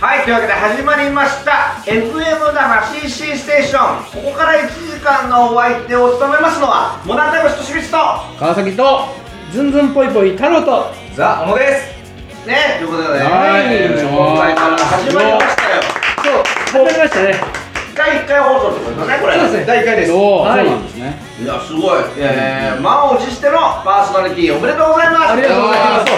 [0.00, 4.22] はい、というわけで始まりました FM だ CC ステーション。
[4.22, 7.98] ここから1時間のお相手を務めますのはモダンタイムスとしと
[8.38, 9.08] 川崎と
[9.52, 12.46] ズンズンぽいぽい太郎とザ・小野です。
[12.46, 13.24] ねということでね。
[13.26, 13.64] はい
[14.00, 15.82] 今回から始まりましたよ。
[16.72, 17.63] そう始まりましたね
[17.94, 19.34] 第1回放送ってことだねこれ。
[19.34, 19.64] そうですね。
[19.66, 20.12] 第1回です。
[20.12, 20.48] おー。
[20.50, 20.66] はい。
[20.66, 21.18] そうなんですね。
[21.42, 25.32] いやすごい、えー、満を持してのパーソナリティおめでとうございます。
[25.32, 26.10] ありがとうございます。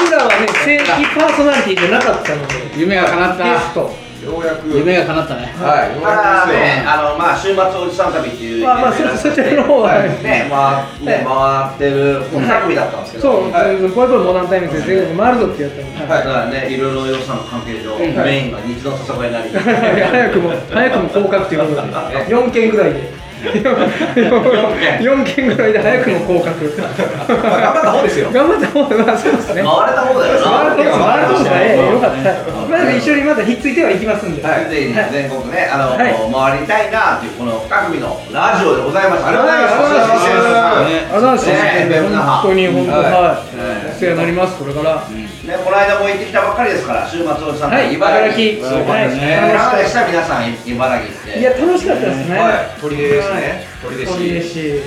[0.00, 4.68] 僕らはね正規パーソナリティじゃなかったので夢が叶っゲスたトようやく。
[4.68, 5.54] 夢が叶ったね。
[5.54, 6.90] はいようやくですよ。
[6.90, 13.78] あのまあ週末おじさん旅っていうまあまあそそちらの方はね、まあね回ってるこの旅だったんですけど、そう、はい。
[13.78, 15.86] ぽいぽいモダンタイムズで全国回るぞってやったの。
[15.86, 16.26] はい。
[16.26, 18.14] だからね、いろいろ予算の関係上、ん。
[18.26, 21.86] メインが日のささがになり、 早くも早くも降格ということで。
[22.26, 26.64] 4件ぐらいで4件ぐらいで早くも降格。
[26.76, 28.30] まあ頑張った方ですよ。
[28.32, 29.62] 頑張った方まあそうですね。
[29.62, 30.46] 回れた方だよな。
[30.46, 32.32] 回るとこ回るとこええよかった。
[32.66, 34.42] まあ一緒にまたひっついてはいきますんで。
[34.42, 34.68] はい。
[34.68, 36.14] ぜひ全国ね、あの、はい。
[36.52, 39.24] 回りたいなっていうこの2組のラジオでございます。
[39.24, 39.74] ありがとうございます。
[39.74, 41.46] ありがとうございます。
[41.46, 42.06] ねありがとうございます。
[42.06, 42.16] ね。
[42.16, 44.96] 本当に本当はい世話になりますこれから。
[45.08, 45.28] ね、
[45.64, 48.52] この間も行ってきたばっかりですから、週末おじさんはい旅茨城。
[48.58, 49.22] 茨城。
[49.22, 49.50] はい。
[49.50, 50.06] いかがでした？
[50.06, 51.40] 皆さん、茨城って。
[51.40, 52.38] いや楽しかったですね。
[52.38, 52.80] はい。
[52.80, 53.66] 鳥出ですね。
[53.82, 54.82] 鳥出鳥市し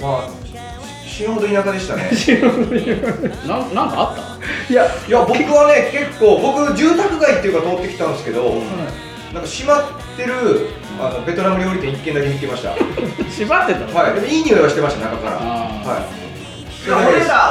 [0.00, 0.28] まあ
[1.06, 2.10] 死ぬほど田舎でしたね。
[3.46, 8.54] ななんかあっいやいや僕はね結構僕住宅街っていうか通ってきたんですけど
[9.32, 10.70] なんか閉まってる
[11.00, 12.70] あのベトナム料理店一軒だけ見つけました。
[12.70, 14.10] はた縛ってたの？
[14.10, 14.14] い。
[14.14, 15.63] でもいい匂いはしてました中から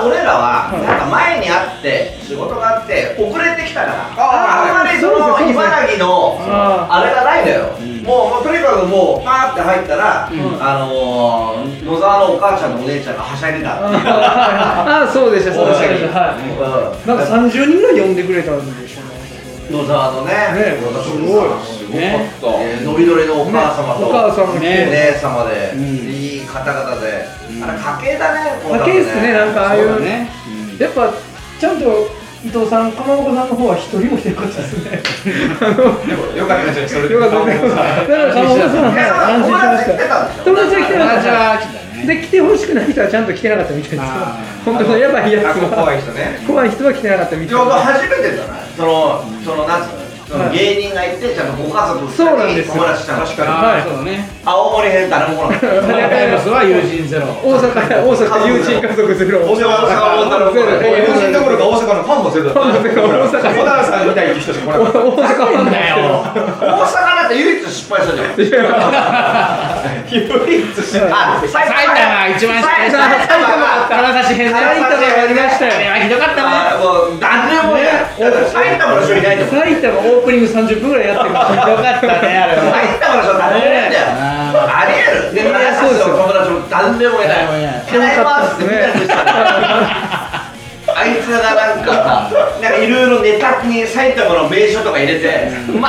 [0.06, 0.82] 俺ら俺らははい。
[0.84, 4.14] なんか前にあって仕事があって遅れてきたから。
[4.18, 7.78] ああんまりその茨城のああれがないのよ。
[7.80, 8.04] ん。
[8.04, 10.34] もうもうとにかくもうパーって入ったらん。
[10.59, 14.08] あのー野沢のお母ちゃんのお姉ちゃんがはしゃいでたっていう。
[14.08, 15.81] ああそうでしたそうでし
[16.14, 16.36] た。
[17.08, 19.04] なんか30人ぐらい呼んでくれたんでしょ
[19.72, 20.34] 野沢のね
[21.03, 21.50] すごい
[21.94, 24.08] すごかったえーノリノリのお母様と。
[24.08, 25.72] お母さんも来おて姉様で。
[25.76, 25.81] うん。
[26.09, 27.26] いい方々で。
[27.54, 27.64] うん。
[27.64, 30.02] あれ家系だね家系っすねなんかああいう。
[30.02, 30.30] ね。
[30.80, 31.14] やっぱ
[31.59, 32.08] ちゃんと
[32.44, 35.02] 伊藤さんかまぼこさんの方は一人も来てな かったですね。
[36.38, 37.46] よかったですねそれよかった。
[37.46, 37.84] ですだか
[38.26, 40.28] らかまぼこさんはい安心しました。
[40.44, 41.24] 友達は来てなかった。
[41.24, 43.74] 友達は来たねで来てほしくない人はちゃんと来てなかった。
[43.74, 43.88] みた。
[43.88, 44.02] いです
[44.66, 46.40] 本当のやばいやつあは怖い人ね。
[46.46, 47.36] 怖い人は来てなかった。
[47.38, 47.64] みいや、た。
[47.64, 48.64] いな初めてじゃない？
[48.76, 49.94] その、その、なんつうの？
[49.94, 50.03] そのはい
[50.51, 55.81] 芸人がいて、ちゃんとご家族そうなんですよ確かにはいそうだね青森編誰も来なかった。
[55.84, 65.95] モダンタイムスは友人ゼロ大阪大阪友人家族ゼロ大阪大阪ゼロ友人どころか大阪のファンもゼロだったファンもゼロ大阪小田さんみたいな人しか来なかった大阪なんだよ
[66.59, 68.34] 大阪だって唯一失敗したじゃん。
[68.34, 70.19] 唯
[70.59, 78.19] 一埼埼玉が一番失敗した埼玉が金指編ね埼玉がありましたよあれはひどかったねあもう誰もいない。
[78.19, 79.55] だから埼玉の人いないんだもん。
[79.61, 84.06] 埼玉オープニング30分ぐらいやってる ひどかったねあれは埼玉の人誰もいないんだよ。
[84.07, 85.34] あありえる。
[85.35, 87.38] で、いや金指の友達も誰もいない。
[87.38, 90.44] 誰もいない金井ますってみんなでした
[90.95, 92.29] あいつがなんか、
[92.61, 95.79] なんかいろいろネタに埼玉の名所とか入れて、全く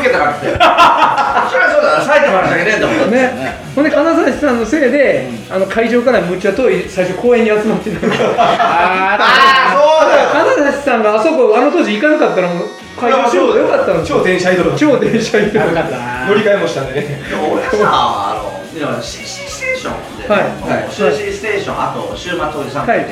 [0.00, 0.46] 受けたなくて。
[0.48, 3.10] そりゃそうだな、埼玉の人いねえんだもん。
[3.10, 8.06] ね、ほんで金指さんのせいで、あの会場からむっちゃ遠い最初公園に集まってた
[8.42, 9.87] あああ、そうだよ。
[10.32, 12.68] 金指さんがあそこあの当時行かなかったらもう
[12.98, 17.20] 会場しようよかったの超電車移動だ超電車移動あよかったな乗り換えもしたんでね。
[17.52, 23.06] 俺さ、あの、いや CC ステーションで、はいはい CC ステーション、あと週末おじさんって、はい。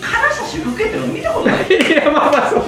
[0.00, 1.66] 金指受けてるの見たことない。
[1.68, 1.74] い。
[1.74, 2.62] いやまあまあそう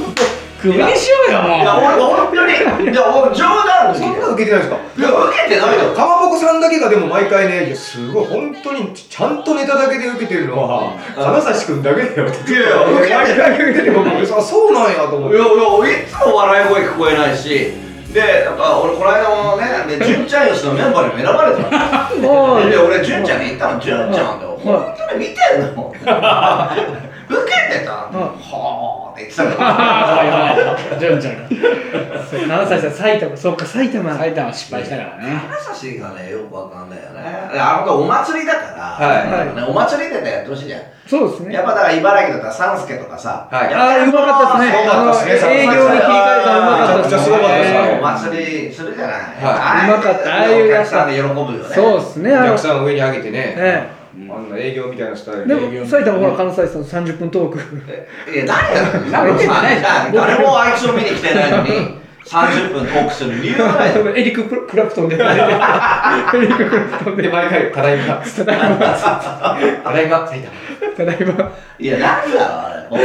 [0.60, 1.58] クビにしようよもう。
[1.64, 2.52] や、俺本当に、
[2.92, 4.76] いや、俺冗談そんな受けてないですか？
[4.96, 5.92] いや、受けてないよ。
[5.94, 12.52] かまぼこさんだけがでも毎回ね、いやすごい、本当にちゃんとネタだけで受けてるのは、金指君だけだよって。
[12.52, 12.60] いや
[13.26, 15.36] いや受けて僕、あそうなんやと思って。
[15.36, 17.72] いやいやいつも笑い声聞こえないし。
[18.10, 22.10] でなんか俺この間もねで純ちゃんよしのメンバーに選ばれた。
[22.20, 25.94] ので俺純ちゃんに言ったの純ちゃんだよ本当に見てんの
[27.30, 27.92] 受けてた？
[28.10, 28.34] は
[29.08, 29.44] あって言ってた。
[29.46, 30.50] からはいは
[30.96, 31.48] い純ちゃんが
[32.26, 33.36] そう金指さん埼玉。
[33.36, 34.18] そうか埼玉。
[34.18, 35.40] 埼玉失敗したからね。
[35.78, 37.22] 金指がねよくわかんないよね。
[37.52, 39.54] であのお祭りだから、はい。
[39.54, 40.82] ねお祭りでやってほしいじゃん。
[41.06, 41.54] そうですね。
[41.54, 43.74] やっぱだから茨城だったら三助とかさ、はい。
[43.74, 44.74] あーうまかったですね。
[44.74, 47.10] すごかったですねあの営業に切り替えたらうまかったですね。
[47.10, 49.90] めちゃくちゃすごかったですねお祭りするじゃない、はい。
[49.90, 50.34] うまかった。
[50.34, 51.74] ああいうお客さんで喜ぶよね。
[51.74, 52.34] そうですね。
[52.34, 55.42] お客さんを上に上げてね、えあんな営業みたいなスタイル。
[55.44, 57.58] えでも埼玉ほら金指さん30分トーク。
[58.32, 60.12] いや誰だよなんか受けてないじゃん。
[60.12, 61.70] 誰もあいつを見に来てないのに
[62.26, 63.96] 30分トークする理由がない。
[63.96, 65.14] よ エリック・クラプトンで。
[65.16, 67.22] エリック・クラプトンで。
[67.22, 68.16] で毎回ただいま。
[68.16, 68.96] ただいま。
[68.96, 69.58] 埼玉
[70.96, 71.52] ただいま。
[71.78, 72.98] いや、なんだろう、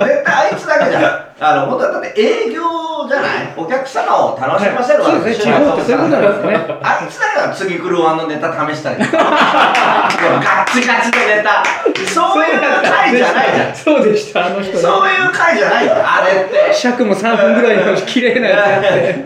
[0.00, 0.24] あれ。
[0.26, 1.29] あいつだけじゃん。
[1.42, 2.62] あの、本当はだって営業
[3.08, 3.54] じゃない？
[3.56, 5.44] お客様を楽しませるわそうですね。
[5.44, 6.78] 地方ってそういうことなんですね。
[6.82, 9.24] あいつら次来るワンのネタ試したりとか。
[9.24, 11.64] ガッチガチのネタ。
[12.12, 13.74] そういう回じゃないじゃん。
[13.74, 14.46] そうでした。
[14.46, 16.74] あの人そういう回じゃないじゃん、あれって。
[16.74, 19.24] 尺も3分ぐらいの綺麗なやつやって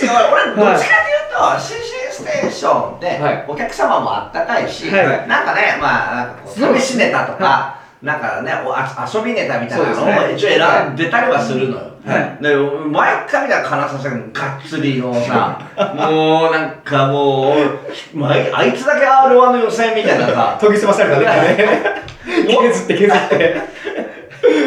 [0.00, 3.44] 俺どっちかというと、シンシンステーションって、はい。
[3.48, 5.28] お客様もあったかいし、はい。
[5.28, 11.88] なんかね、まあ、試しネタとか、なんかね、おあ遊びネタみたいなのを一応選んでたりはするのよ。
[12.06, 12.42] はい。
[12.42, 12.54] で
[12.90, 15.60] 毎回みたいな金指さんががっつりのさ、
[15.96, 21.98] もうなんかもう、毎あいつだけ R1 の予選みたいなさ、 研ぎ澄まされたね。
[22.46, 23.56] 削って削って。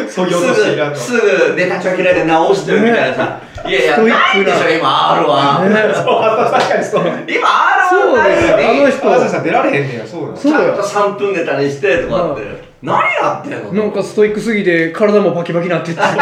[0.08, 4.56] そぎ落としてすぐ、すぐネタ帳切れで直してるみたいなさ、いやいや、ストイックな。
[4.56, 5.68] ないでしょ、今 R1。
[5.70, 5.94] ね。
[5.94, 7.04] そうあ確かにそう。
[7.26, 7.48] 今
[7.88, 8.56] そう R1 ないですよ。
[8.58, 10.06] あののに、人出られへんねや。
[10.06, 10.58] そうなのそうよ。
[10.58, 13.84] ちゃんと3分ネタにしてとかって、何やってんの？
[13.84, 16.00] なんかストイックすぎて体もバキバキなってって。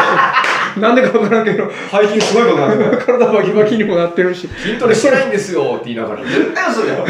[0.79, 1.69] なんでか分からんけど。
[1.91, 4.47] 背筋すごいことなんですよ体バキバキにもなってるし。
[4.47, 5.75] 筋トレしてないんですよ。
[5.75, 6.23] って言いながら。
[6.23, 7.05] 絶対嘘だよ。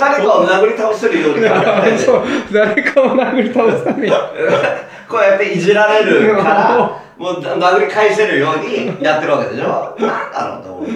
[0.00, 1.44] 誰かを殴り倒せるように
[1.98, 2.22] そう。
[2.52, 4.12] 誰かを殴り倒すために。
[5.08, 9.94] こうやっていじられるから、もう殴り返せるようにやってるわけでしょ？
[10.00, 10.94] なんだろうと思う。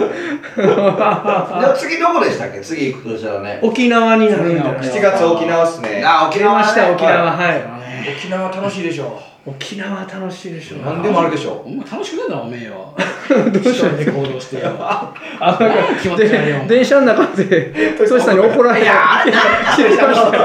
[1.61, 2.61] でも次どこでしたっけ？
[2.61, 3.59] 次行くとしたらね。
[3.61, 4.71] 沖縄になるんじゃな。
[4.71, 6.03] い7月沖縄っすね。
[6.03, 6.65] あ、沖縄ね。
[6.67, 7.31] した沖縄。
[7.33, 7.63] はい
[8.09, 12.95] 沖縄楽しいでしょ沖縄楽しいでしょ何でもあるでしょお前楽しくねえだろおめえよ
[13.29, 14.71] どうした一人で行動してよ。
[14.79, 16.61] あなんか気持ち悪いよ。
[16.67, 19.25] で電車の中でトシさんに怒られいや、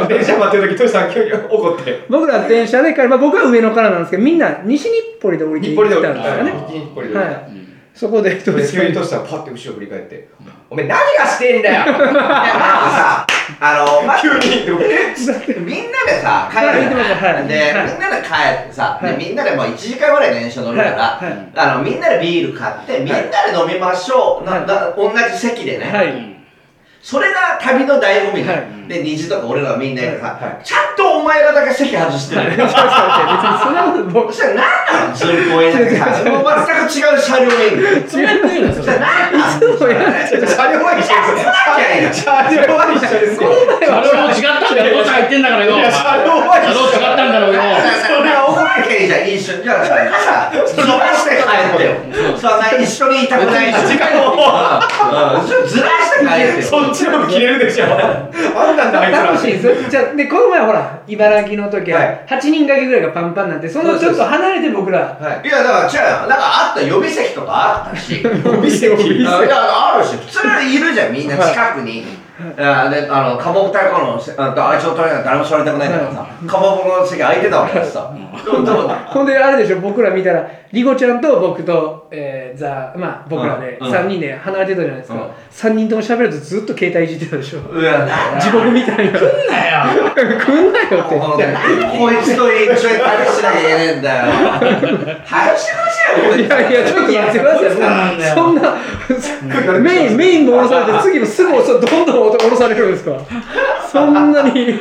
[0.07, 2.05] 電車待ってる時トシさん急に怒って。
[2.09, 4.89] 僕ら電車で帰る、まあ、僕は上野からなんですけどみんな西日
[5.21, 6.79] 暮里で降りて行日暮里でったんですよね。
[6.79, 7.58] 日暮里ではい
[7.99, 10.29] そこでトシさんに急にトシさんパッて後ろ振り返って
[10.71, 11.83] 「お前何がしてんだよ!
[11.83, 13.27] 」いや、なんかさ、
[13.59, 14.69] あの、ま急に
[15.65, 17.87] みんなでさ、 帰るで、はい。
[17.87, 19.17] みんなで帰ってさ、はい。
[19.17, 21.25] でみんなでもう1時間ぐらい電車乗るから、はい。
[21.25, 21.47] はい。
[21.57, 24.61] あのみんなでビール買って、みんなで飲みましょう、はい。
[24.61, 26.35] なな同じ席でね、はい。
[27.01, 28.87] それが旅の醍醐味だよ、はい。
[28.87, 30.63] で、虹とか俺らみんなでさ、はい。
[30.63, 32.51] ちゃんとお前らだけ席外してる。
[32.55, 37.67] 別にそんなこと僕そしたら何なのずるこえなくさ、もう全く違う車両に。
[37.67, 38.07] いる。
[38.07, 41.51] それやってるのそそれ何なの車両は一緒ですよ。
[42.23, 43.51] 車両は一緒ですよ。
[43.79, 44.95] 車両も違ったんだよ。
[44.95, 45.75] どっち入ってんだからよ。
[45.91, 47.61] 車両は一緒車両違ったんだろうよ。
[48.07, 48.48] それは
[48.87, 49.63] じゃん、一緒に。
[49.63, 52.37] じゃあ、それかさ、ずらして帰ってよ。
[52.37, 53.87] そんな一緒にいたくないし。
[53.87, 54.33] 時間を。
[54.33, 56.63] うんずらして帰ってよ。
[56.63, 66.27] そっちの方が切れるでしょあんなんだあいつら楽しいんですよじゃあでこの前ほら茨城の時ははい8人掛けぐらいがパンパンになってそのちょっと離れて僕らはいいや、だから違うよ。
[66.27, 68.21] なんかあった予備席とかあったし。
[68.21, 72.05] 予備席いや、あるし、普通にいるじゃん、みんな近くに。
[72.57, 78.13] あで、あの、かまぼこ太鼓のせ、ああいつを取れない誰も座りたくないんだからさ、かまぼこの席空いてたわけだしさ。
[79.07, 79.25] ほん。
[79.25, 83.91] であれでしょ僕ら見たらリゴちゃんと僕と、えー、ザまあ僕らでうん。
[83.91, 85.73] 3人で離れてたじゃないですか、うん。
[85.73, 87.59] 3人とも喋るとずっと携帯いじってたでしょ。
[87.59, 88.07] うわ、
[88.39, 89.19] 地獄みたいな。
[89.19, 90.09] 来んなよ。
[90.39, 91.15] 来んなよって。
[91.15, 94.23] もうこいつと一緒に旅しなきゃいけねえんだよ。
[95.25, 95.89] 早くしてく
[96.19, 103.11] よ、いやいやちょっと待ってくださいそんだよそんなメインメインも下ろされて次もすぐどんどん下ろされるんですか？
[103.91, 104.79] そんなに。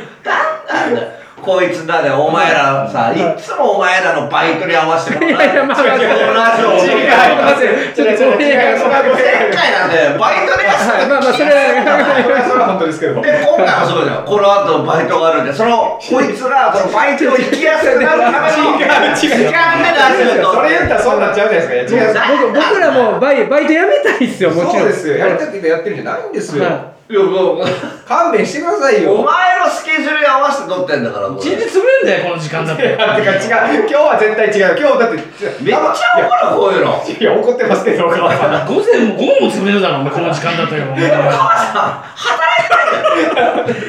[0.67, 1.07] なんだよ。
[1.41, 3.41] こいつだね、お前らさ、い。
[3.41, 12.43] つもお前らのバイトに合わせてもいやいやまあこのラジオを違う待ってちょっと語弊がそれは前回なんでバイトでやいまあまあそれは。
[12.43, 13.21] それは本当ですけど。
[13.21, 14.25] で、今回はそうじゃん。
[14.25, 19.15] この後バイトがあるんで、その、こいつが、そのバイトを行きやすくなるための、違う違う。
[19.15, 22.51] 時間でラジオそれ言ったらそうなっちゃうじゃないですかいや違う。
[22.51, 24.83] 僕僕らもバイバイトやめたいっすよもちろん。
[24.83, 25.15] そうですよ。
[25.17, 26.65] やりたくてやってるんじゃないんですよ。
[26.65, 27.65] はいいや、もう、
[28.05, 37.01] 勘弁してくださいよお前のスケジュールに合わせて撮ってんだから、これ一日潰れんだよこの時間だっててか違う今日は絶対違う今日だってめっちゃ怒る、こういうの。
[37.01, 41.33] いや怒ってますけどお母さん午前も午後も潰れるだろお前この時間だとよお前母
[41.73, 42.77] さん、働いて。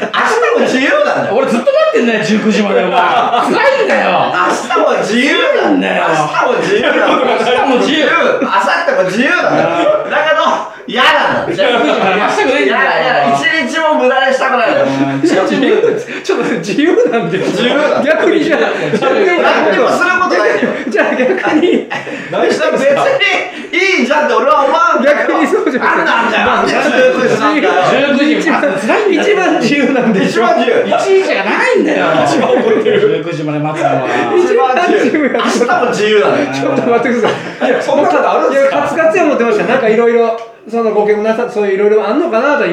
[0.00, 1.36] 明日も自由なんだよ。
[1.36, 6.08] 俺ずっと待ってんだよ19時までお前辛いんだよ明日も自由なんだよ。
[6.08, 7.36] 明日も自由なんだよ。
[7.36, 8.08] 明日も自由
[8.40, 10.08] 明後日も自由なんだよ。
[10.08, 11.78] だけど、嫌なんだよ。
[11.80, 12.84] 19時まで待ちたくないん嫌だ。
[12.84, 13.28] だよ嫌だ。
[13.34, 18.02] 一日も無駄にしたくないちょっと自由なんで自由だ。
[18.02, 18.60] 逆にじゃあ
[19.00, 19.20] 何
[19.72, 20.70] にもすることないよ。
[20.88, 21.88] じゃあ逆に。
[22.30, 23.04] 何してん別ですか
[23.70, 25.38] にいいじゃんって俺は思わんだけど。
[25.38, 26.04] 逆にそうじゃなん。
[26.04, 26.46] なんだよ。
[26.46, 28.14] なんで19時なんだよ。
[28.14, 30.42] 19時一番辛いんだよ一番自由なんでしょ。
[30.42, 30.74] 一番自由。
[30.86, 32.06] 一日がないんだよ。
[32.24, 35.28] 一番怒ってる19時まで待つのは一番自由。
[35.30, 36.46] 明日も自由なのよ。
[36.52, 37.70] ちょっと待ってください。
[37.70, 38.76] いやそんなことあるんいですか？
[38.76, 39.64] やカツカツや思ってました。
[39.66, 42.66] なんかいろいろそのご結婚なさそういういろいろあんのかなと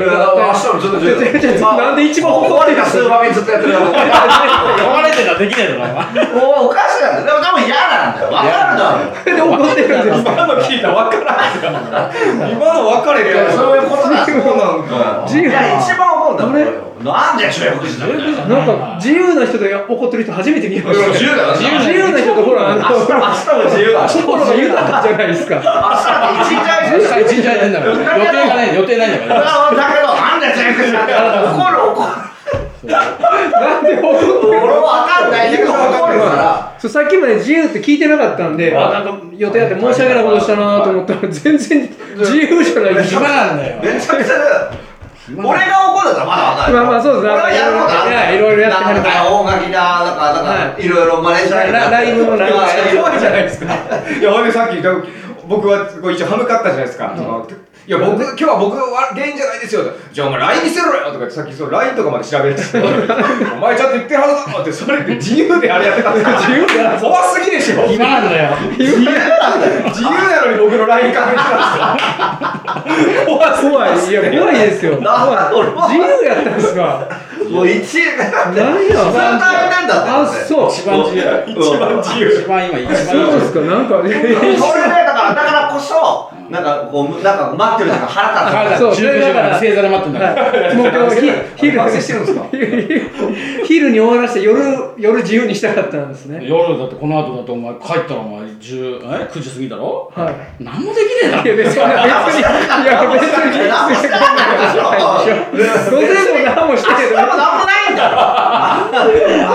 [1.77, 5.69] なんで一番怒ってるんですスーかパービずっとやってるから呼ばれてたらできない。
[5.73, 5.87] のか
[6.35, 7.01] もうおかしい。
[7.03, 12.11] なんだよでも多分嫌なんだよわかるだろで怒ってるんです今の聞いたら分からんすか
[12.51, 14.25] 今の分かれいやそういうことなん
[14.87, 18.13] か自由いや一番怒るんだなんで中国人だよ。
[18.47, 21.07] なんか自由な人で怒ってる人初めて見ました。
[21.09, 21.51] 自由だよ。
[21.53, 24.07] 自由な人とほらあの明日も自由だ。
[24.07, 25.55] 心が豊かじゃないですか。
[25.55, 25.69] 明日っ
[26.49, 29.41] て一日ある明日一日ないんだから予定がない予定ないんだから。
[29.75, 31.19] だけどなんで中国人なんだよ。
[31.53, 32.07] 怒る怒る。
[32.87, 35.51] なんで怒る俺もわかんない。
[35.51, 36.75] けど怒るから。
[36.79, 43.03] そうさっきまで自由って聞いてなかったんで、あなんか予定あって申し訳ないことしたなと思ったら全然自由じゃない。
[43.03, 43.81] 暇なんだよ。
[43.83, 44.86] めちゃくちゃだよ
[45.35, 47.31] 俺が怒るんだまだわかるまあまあそうですね。
[47.33, 50.87] 俺はやることあるいろいろやってはるか大垣だなんかなんかはい。
[50.87, 52.55] ろいろマネージャーラライブのなんか
[52.95, 53.65] 怖いじゃないですか。
[53.67, 54.77] いや、ほんでさっき、
[55.47, 57.13] 僕はこう一応歯向かったじゃないですか。
[57.87, 59.85] いや、僕、今日は僕は原因じゃないですよ。
[59.85, 59.95] と。
[60.11, 67.87] じゃあお前 LINE 見せろよとかってさっきその LINE とかまで調べてて、 お前ちゃんと言ってるはずだろって、それって自由であれやってたんですか自由で怖すぎでしょ。
[67.87, 68.49] 暇なんだよ。
[68.77, 69.87] 自由なんだよ。
[69.87, 73.25] 自由なのに僕の LINE 確認してたんですよ。
[73.25, 73.89] 怖すぎ怖い。
[73.95, 74.91] いや怖いですよ。
[74.99, 75.07] 自
[75.95, 77.07] 由やったんですか
[77.49, 80.69] もう1位が何やずっとやってんだってあそう。
[80.69, 81.23] 一番自由。
[81.47, 82.27] 一番自由。
[82.35, 83.59] 一番今一番そうですか。
[83.61, 88.79] なんかそれでだからだからこそなんかこうなんか待ってる時間腹立つ。
[88.79, 90.19] そう腹立つ19時まで正座で待ってんだ。
[90.75, 92.45] もう今日ひ昼反省してるんですか
[93.67, 94.59] 昼に終わらせて夜
[94.97, 96.39] 夜自由にしたかったんですね。
[96.47, 100.11] 夜だってこの後だとお前帰ったらお前10え？9時過ぎだろ？
[100.15, 100.35] はい。
[100.63, 101.43] 何もできねえだろ。
[101.43, 101.91] いや別に別に
[102.83, 103.67] いや別に。
[103.69, 108.09] 何もしてないん午前も何もしてない明日も何もないんだよ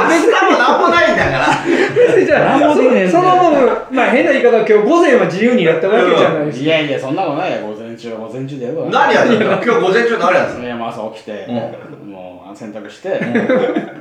[0.09, 1.47] 明日も何もないんだから
[1.95, 7.67] 別にじゃあその分まあ変な言い方は今日午前は自由にやったわけじゃないですいやいやそんなことないよ。
[7.69, 8.19] 午前中は。
[8.21, 8.91] 午前中でやるわ。
[8.91, 9.53] 何やってんの？
[9.53, 11.53] 今日午前中何やってんのいやもう朝起きて、う
[12.07, 13.09] もう洗濯して、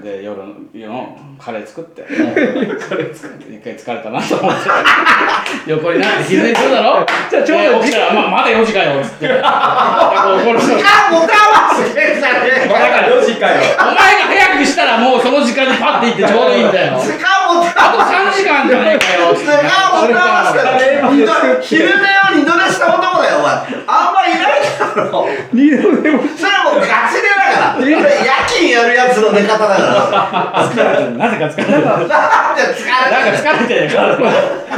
[0.03, 2.11] で夜のカレー作って、 カ
[2.95, 3.53] レー作って。
[3.53, 4.59] 一回疲れたなと思って。
[5.67, 7.05] 横になって昼寝するだろ？
[7.29, 9.27] じゃあちょうどで起きたら、ままだ4時かよっつって。
[9.27, 13.55] こう怒る人時間持て余すてんじゃねえまだ4時かよ。
[13.79, 16.99] お前が早くしたらもうその時間にパッて行ってちょうどいいんだよ。
[16.99, 19.55] 時間持てあと3時間じゃねえかよ時間
[20.01, 21.09] 持て余すから。
[21.11, 23.51] 二度昼寝を二度寝した男だよお前
[23.87, 24.80] あんまいないだろ
[25.53, 28.01] 二度目もそれはもうガチ寝だからそれ夜
[28.47, 29.81] 勤やるやつの寝方だか
[30.55, 32.15] ら疲れてるなぜか疲れてるなんか
[32.57, 34.17] 疲れてる疲れてるから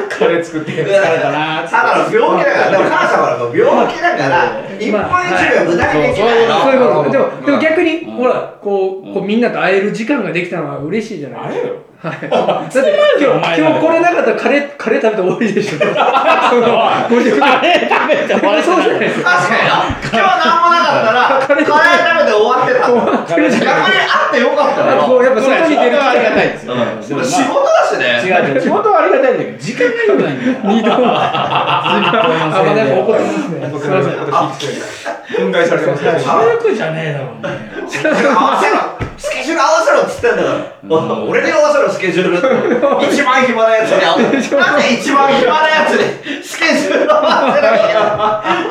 [0.10, 0.72] カレー作って。
[0.72, 5.06] 疲れたなただの病気だから、でも母さんはもう病気だから、一分一
[5.52, 6.62] 秒無駄にできないの。
[6.62, 12.80] そういうことでもでも逆にうんほらこうこうみんなと会える時間ができたのは嬉しいじゃないあれよはい、だって
[13.18, 15.80] 今日今日これなかったらカレーカレー食べて終わりでしょ？
[15.80, 15.86] そ
[16.60, 16.68] の
[17.40, 19.00] カレー食べて終わりそうじゃない。
[19.00, 19.72] ですか確かにな。
[19.88, 21.72] 今日何もなかったら、カレー食
[22.20, 22.96] べて終わってたの。
[23.26, 24.84] 逆にあってよかった。
[24.84, 25.02] あよ。
[25.04, 28.20] こうやっぱ外に出るありがたいですよ、うんでも仕事だしね。
[28.20, 28.62] 違う違う。
[28.62, 30.56] 仕事はありがたいんだけど時間が良くないんだよ。
[30.76, 33.68] 二度あまだやっぱ怒ってますね。
[33.72, 34.14] 僕すいません。
[35.48, 35.88] 憤慨されて。
[35.88, 36.12] ますね。
[36.22, 38.76] 早くじゃねえだろうね合わせろ。
[39.18, 41.24] スケジュール合わせろっつってんだから。
[41.28, 43.12] 俺に合わせろ、スケジュール。
[43.12, 44.60] 一番暇なやつに合わせろ。
[44.60, 46.08] なんで一番暇なやつに
[46.44, 48.04] スケジュール合わせなきゃいけない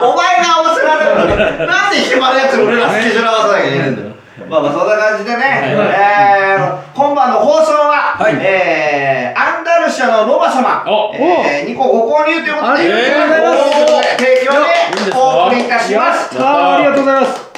[0.01, 4.09] お前が合わせられるのに、なんで暇なやつに俺らスケジュール合わせなきゃいけないんだよ。
[4.49, 8.37] まあまあそんな感じでね、えー、今晩の放送は、はい。
[8.41, 14.17] えー、アンダルシャのロバ様、おえー、2個ご購入ということで、ありがとうございます。
[14.17, 16.37] 提供でお送りいたします。
[16.39, 17.52] ありがとうございます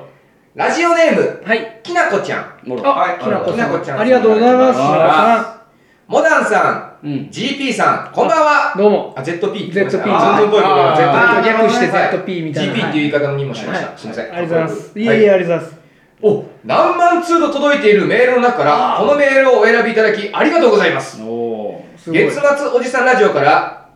[0.54, 1.80] ラジオネーム、はい。
[1.82, 2.44] きなこちゃん。
[2.66, 4.00] ほらあ、きなこきなこちゃんさん。
[4.00, 5.60] ありがとうございます。
[6.08, 8.78] モダンさうんん、GP さん、こんばんはん。。
[8.78, 9.14] どうも。
[9.14, 9.40] あ、ZP。
[9.40, 13.98] ZP ズンズンっぽい ZP 略してはい ZP みたいな GP っていう言い方にもしましはた。
[13.98, 14.34] すみません。
[14.34, 14.98] ありがとうございます。
[14.98, 15.79] いはえいえ、ありがとうございます。
[16.22, 21.20] お、何万通と届いているメールの中から、このメールをお選びいただき、ありがとうございます。
[21.22, 22.18] おおすごい。
[22.26, 23.88] 月末おじさんラジオから、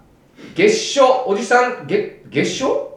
[0.55, 2.95] 月初おじさん、月、月初？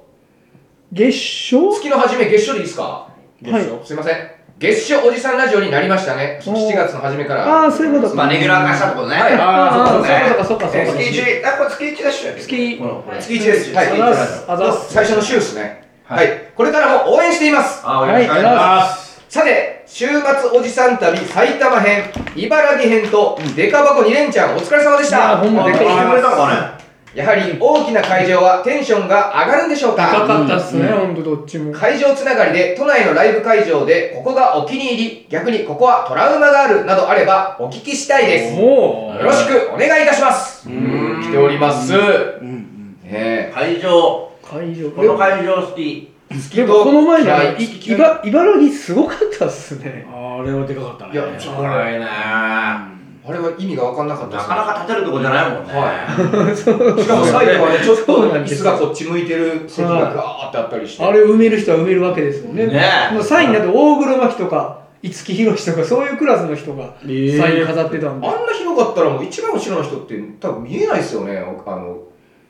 [0.94, 3.10] 月賞月の初め月初でいいですか？
[3.44, 4.32] ーでしょすいません。
[4.58, 6.40] 月初おじさんラジオになりましたね。
[6.48, 7.46] お7月の初めから。
[7.46, 8.16] ああ、そういうことか。
[8.16, 10.94] まあレギュラー化したってことねはいああ、そうねそうか、そうか、そうか。
[10.94, 13.74] 月一あこれ月一でしょ月このこれ月1です。
[13.76, 14.02] はい。
[14.02, 15.84] あざっすあざっす最初の週ですね。
[16.06, 16.30] ははいい。
[16.56, 17.82] これからも応援しています。
[17.86, 20.18] あはいよろしくお願いしますさて、週末
[20.58, 25.38] おじさん旅埼玉編、茨城編と、デカ箱2連チャンお疲れ様でした。
[25.38, 26.88] ほんまでかいあ来てくれたのかね。
[27.14, 31.74] やはり大きな会場はテンションが上がるんでしょう高かかったっすね、ほんとどっちも。
[31.74, 35.28] 会場つながりで都内のライブ会場でここがお気に入り。
[35.28, 38.56] 逆にここはトラウマがあるなどあればお聞きしたいです。
[38.56, 39.20] よ。
[39.22, 40.70] ろしくお願いいたします。
[40.70, 41.22] うん。
[41.22, 41.92] 来ております。
[41.92, 42.02] ねう
[42.46, 42.98] んうん。
[43.04, 43.52] え。
[43.54, 44.32] 会場。
[44.42, 44.92] 会場。
[44.92, 50.06] この会場好きでもこの前の嫌いいいば茨城すごかったっすね。
[50.12, 51.14] あれはでかかったね。
[51.14, 52.00] いやすごいね。
[52.00, 55.74] なあれは意味が分かんなかったですかなか立てるとこじゃないもんね。
[55.74, 56.56] はい。
[56.56, 61.04] しかも最後はねちょっと椅子がこっち向いてる席がガーってあったりして。
[61.04, 62.68] あれを埋める人は埋めるわけですもんね。
[62.68, 62.82] ね。
[63.12, 68.28] えもうサインだと大黒摩季とか五木ひろしとかそういうクラスの人がサイン飾ってたんで。
[68.28, 71.38] あんな広かったらもう一番後ろの人って多分見えないですよね。
[71.66, 71.98] あの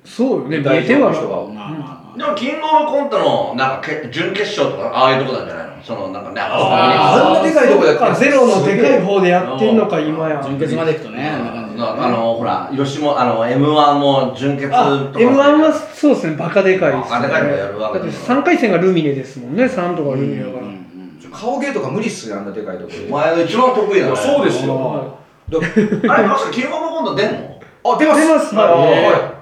[0.04, 1.12] そうよね、見代えては。
[1.12, 5.84] 人がまあまあでもキングオブコントのなんかけ準決勝とかああいうとこなんじゃないの？
[5.84, 10.42] そのなんかねあんなでかいとこでやってゼロのでかい方でやってんのか、今や。
[10.44, 14.88] 準決まで行くとねあんな感じであのほら吉本あの M1 も準決とか。
[14.88, 20.58] あ、M1 はそうですね、バカでかいです、バカでかいのやるわけだってだから3回戦がルミネですもんね、3とかルミネだから。
[20.60, 21.32] うんうん。
[21.32, 22.90] 顔芸とか無理っすよあんなでかいとこ。
[22.90, 25.20] でお前が一番得意だねそうですよ。
[25.52, 27.60] あれまさかキングオブコント出んの？
[27.94, 28.22] あ出ます。
[28.22, 28.56] 出ます。
[28.56, 29.34] は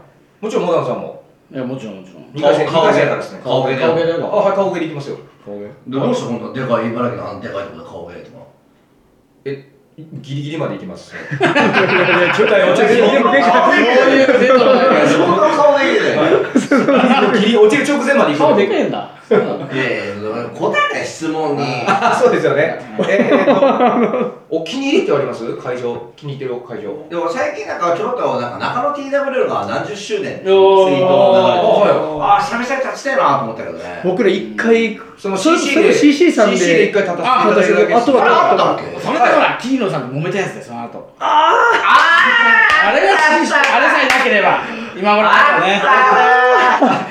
[0.42, 0.44] い。
[0.44, 1.15] もちろんモダンさんも
[1.52, 2.26] いやもちろんもちろん。
[2.34, 3.42] 二回戦顔二回戦からですね。
[3.44, 5.18] 顔芸顔芸だよあはい顔芸でいきますよ。
[5.46, 8.38] 顔芸でどうして今度でかい茨城のあのでかいとこで顔芸とか
[9.46, 9.72] え
[10.22, 11.12] ギリギリまでいきます。
[11.12, 13.42] ちょっと落ちるそういうい
[15.94, 19.12] でギリ落ちる直前まで顔でかいんだ。
[19.28, 21.64] そうなのいやいや答えない質問に。
[21.88, 22.80] あそうですよね。
[23.10, 23.32] え
[24.50, 25.56] お気に入りってあります？
[25.56, 26.94] 会場気に入ってる会場。
[27.10, 32.24] でも最近なんかちょっとなんか中野 TWL が何十周年ツイートが流れておー。
[32.24, 34.02] ああ久々に立ちたいなと思ったけどね。
[34.04, 36.58] 僕ら1回、その CC で CC さんで。
[36.58, 39.00] CC で一回立たせていただいただけですあとはあれあったっけ？
[39.02, 41.10] その時ほら T のさんと揉めたやつでその後。
[41.20, 44.60] あああれがあれさえなければ
[44.98, 45.34] 今頃ね。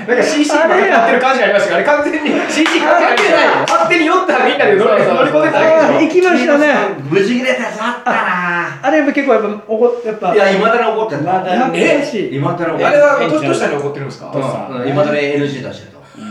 [0.06, 4.90] なんか CC がかかってる感じありましたがあれ完全に CC かかってない勝手に酔ったらみんなで乗り
[5.30, 6.22] 込んでただけでしょ。
[6.22, 6.74] 行きましたね。
[7.10, 7.56] 無事切れっ
[8.04, 11.40] たなあれ結構やっぱ、おこやっぱ、いやいまだに怒ってだ。
[11.40, 12.00] 懐に。
[12.00, 12.36] かしい。
[12.36, 14.30] いまだに怒ってあるれは年と下に怒ってるんですか？
[14.70, 14.88] うん。
[14.88, 16.04] いまだに NG 出してると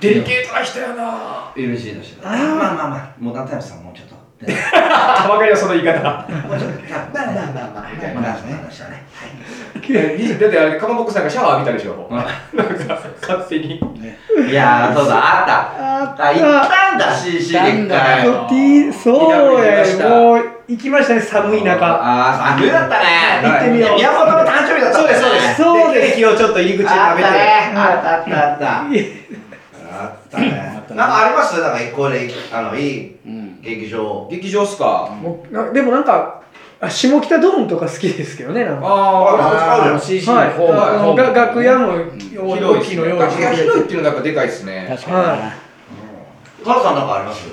[0.00, 1.52] デリケートな人やな。
[1.56, 2.54] NG 出してるあー。
[2.54, 3.08] まあまあまあ。
[3.18, 4.14] もう何タイムさんもうちょっと
[4.72, 6.00] あわかりますその言い方。
[6.48, 6.78] もうちょっと
[7.12, 7.90] まあまあまあまあ。
[7.92, 8.14] みたい。
[8.14, 8.54] な話ね
[9.84, 12.08] だってあれかまぼこさんがシャワー浴びたでしょ。
[12.10, 12.74] はなんか
[13.20, 13.76] 勝手に。
[13.76, 13.80] い
[14.50, 15.40] いやーそうだ。
[15.40, 16.28] あった。
[16.28, 16.94] あった。
[16.96, 19.28] んだ CC で一行った回んだ T そ
[19.60, 21.86] うや、もう行きましたね、寒い中。
[21.86, 23.04] ああ冬だったね。
[23.42, 23.96] 行ってみよう。
[23.96, 25.56] 宮本の誕生日だったそうですそうです。
[25.56, 26.14] そうです。
[26.14, 26.98] ケーキをちょっと入り口で食べて。
[26.98, 27.72] あったね。
[27.74, 28.40] あったあった。
[28.40, 28.64] あった
[30.02, 30.74] あったね。
[30.94, 31.60] なんかあります？
[31.60, 34.28] なんかこれあのいいうん劇場。
[34.30, 35.08] 劇場っすか？
[35.20, 36.42] もうなでもなんか、
[36.80, 38.86] あ下北ドームとか好きですけどね、なんか。
[38.86, 41.00] あああの CC のはい、方が。
[41.00, 44.86] あのが楽屋もあ大きいの用意楽屋広いっていうのがやっぱでかいですね。
[44.88, 45.54] 確かにな
[46.64, 47.48] カズさんなんかあります？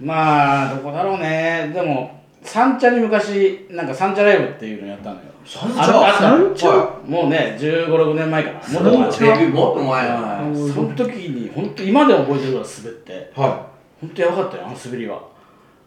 [0.00, 1.70] まあどこだろうね。
[1.74, 5.22] でも三茶に昔なんか三茶ライブっていうのやったのよ。
[5.44, 6.20] 三あったあった。
[6.20, 6.68] 三茶？
[6.68, 10.08] はもうね1 5 6年前かなもっと前もっと前。
[10.08, 10.72] だはい。
[10.72, 13.12] その時に本当今でも覚えてるぐらい滑って。
[13.12, 13.40] い。
[13.40, 13.69] は
[14.00, 15.22] 本当やばかったよあの滑りは。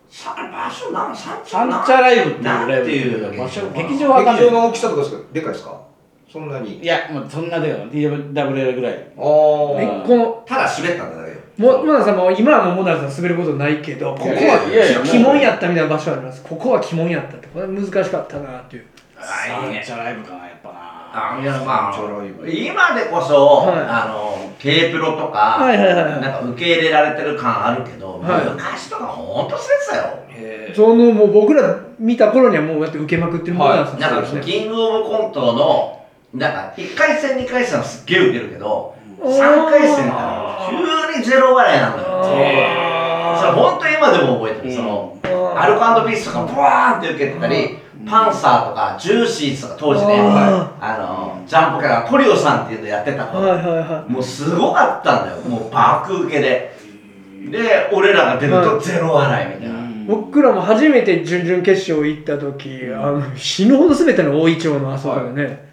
[0.10, 5.82] さ場所なんサンチサャンチャライブっていうライブていう場所劇場わかんない劇場の大きさとかですかでかいですか？
[6.32, 6.80] そんなに。
[6.80, 8.94] いやもうそんなでよ DWL ぐらい。
[8.94, 16.44] あえあこのただ滑ったんだよもモナさんも今はもうモナさん滑ることないけどここは鬼門やったみたいな場所あります。
[16.44, 18.86] ここは鬼門やったってこれ難しかったなっていう。
[19.16, 21.96] サンチャライブかなやっぱなあいやまあ
[22.48, 23.80] 今でこそ、はい。
[23.88, 26.04] あの K プロとか、はいはいはい。
[26.06, 28.46] はいなんか受け入れられてる感あるけど、はい。
[28.50, 30.24] 昔とかほんと切だよ。
[30.30, 34.42] へそのもう僕ら見た頃にはもうだって受けまくってるモナさんなんかですね。
[34.42, 39.38] キングオブコントのなんか1回戦2回戦はすっげえ受けるけどおー。
[39.38, 43.40] 3回戦から急にゼロ笑いなのよあー。
[43.40, 45.20] それ本当に今でも覚えてる、その
[45.56, 55.42] アルコピースとかブワーンって受けてたり、パンサーとかジューシーズとか当時ねああのジャンプからトリオさんっていうのやってたの、はいはいはもうすごかったんだよ。
[55.42, 56.74] もう爆受けで。
[57.52, 65.73] で俺らが出るとゼロ笑いみたいな、い僕らも初めて準々決勝行った時あの死ぬほど滑ったの大イチョウのあそこでね、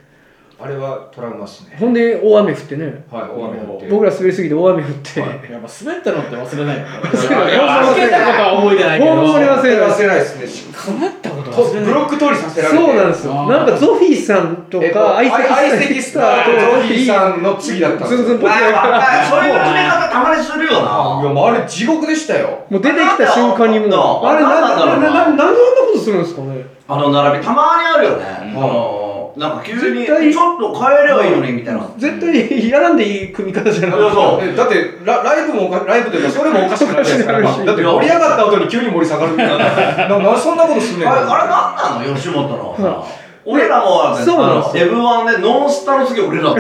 [0.63, 1.77] あれはトラウマっすね。
[1.81, 3.05] ほんで大雨降ってね。
[3.11, 3.89] はい大雨降って。
[3.89, 9.15] 僕ら滑りすぎて大雨降って、はいやっぱ滑ったのって忘れないよ忘れないいや滑ったことは覚えてないけど。
[9.17, 10.93] ほんまに忘れない忘れないですね。
[11.01, 12.85] 滑ったことと忘れないブロック通りさせられて。
[12.85, 13.33] そうなんですよ。
[13.49, 18.19] なんかゾフィーさんとえっとか相スターとゾフィーさんの次だったんですよ。
[18.19, 22.67] ズンズンポそういう決め方たまにするよいやなもうあれ地獄でしたよ。
[22.69, 24.27] もう出てきた瞬間にもう。
[24.27, 24.77] あれなな。
[24.77, 30.15] ななななんであんなことするんですかねあの並びたまにあるよね、うんあのなんか急にちょ
[30.57, 34.01] っと変えればいいのにみたいな、絶対やらんでいい組み方じゃない。
[34.01, 34.49] そうそう。
[34.49, 37.39] えだってラライブもおかライブというかそれもおかしくないですか。
[37.39, 41.09] おかしくなるしだって盛り上がった後に急に盛り下がるみたいなななそんなことすんねん。
[41.09, 42.15] あれあれなんなの？
[42.17, 42.77] 吉本の。
[42.77, 43.07] さ、
[43.47, 43.53] うん。
[43.55, 44.93] 俺らもそうなんですよ。
[44.93, 46.55] M1 でノンスタの次俺ら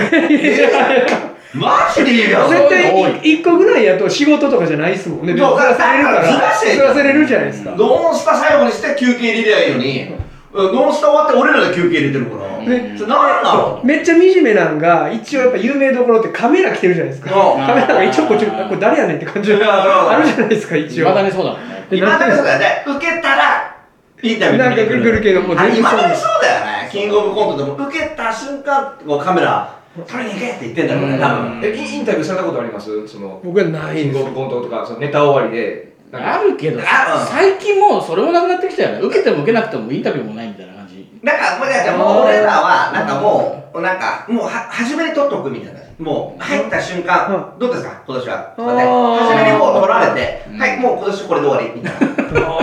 [1.52, 5.32] マジでいいやん絶対一個ぐらいやと仕事とかじゃないっすもんね。
[5.32, 6.22] ずそうらされるから。
[6.22, 7.72] ずらせずらされるじゃないですか。
[7.72, 10.14] ノンスタ最後にして休憩入れりゃいいのに、
[10.52, 13.80] ノンスタ終わって俺らが休憩入れてるから、ねそれなんなの？
[13.84, 17.30] めっちゃ惨めなんが、一応やっぱ有名どころってカメラ来てるじゃないですか。
[17.30, 21.06] うんカメラが一応こっち、これ誰やねんって感じがあるじゃないですか、一応。
[21.06, 21.86] まだにそうだもんね。
[21.88, 22.84] で今だにそうだよね。
[22.86, 23.76] 受けたら
[24.22, 26.88] インタビューなんか来るけどもうあ全然今だにそうだよね。
[26.90, 31.60] キングオブコントでも受けた瞬間こうカメラ取りに行けって言ってんだろうね多分。
[31.64, 33.06] えインタビューされたことあります？
[33.08, 34.18] その僕はないです。
[34.18, 34.26] キングオ。
[34.26, 37.26] ブコントとかそのネタ終わりであるけどあうん。
[37.26, 39.00] 最近もうそれもなくなってきたよね。
[39.00, 41.08] 受けても受けなくてもインタビューもないみたいな感じ。
[41.22, 45.80] なんかもうだからもう俺らはなんかもうなんかもうは初めに取っとくみたいな。
[45.98, 48.02] もう入った瞬間どうですか？
[48.06, 48.54] 今年は。
[48.56, 49.18] とかねあー。
[49.18, 50.58] 初めにもう取られてうん。
[50.58, 52.06] はいもう今年これで終わりみたいな。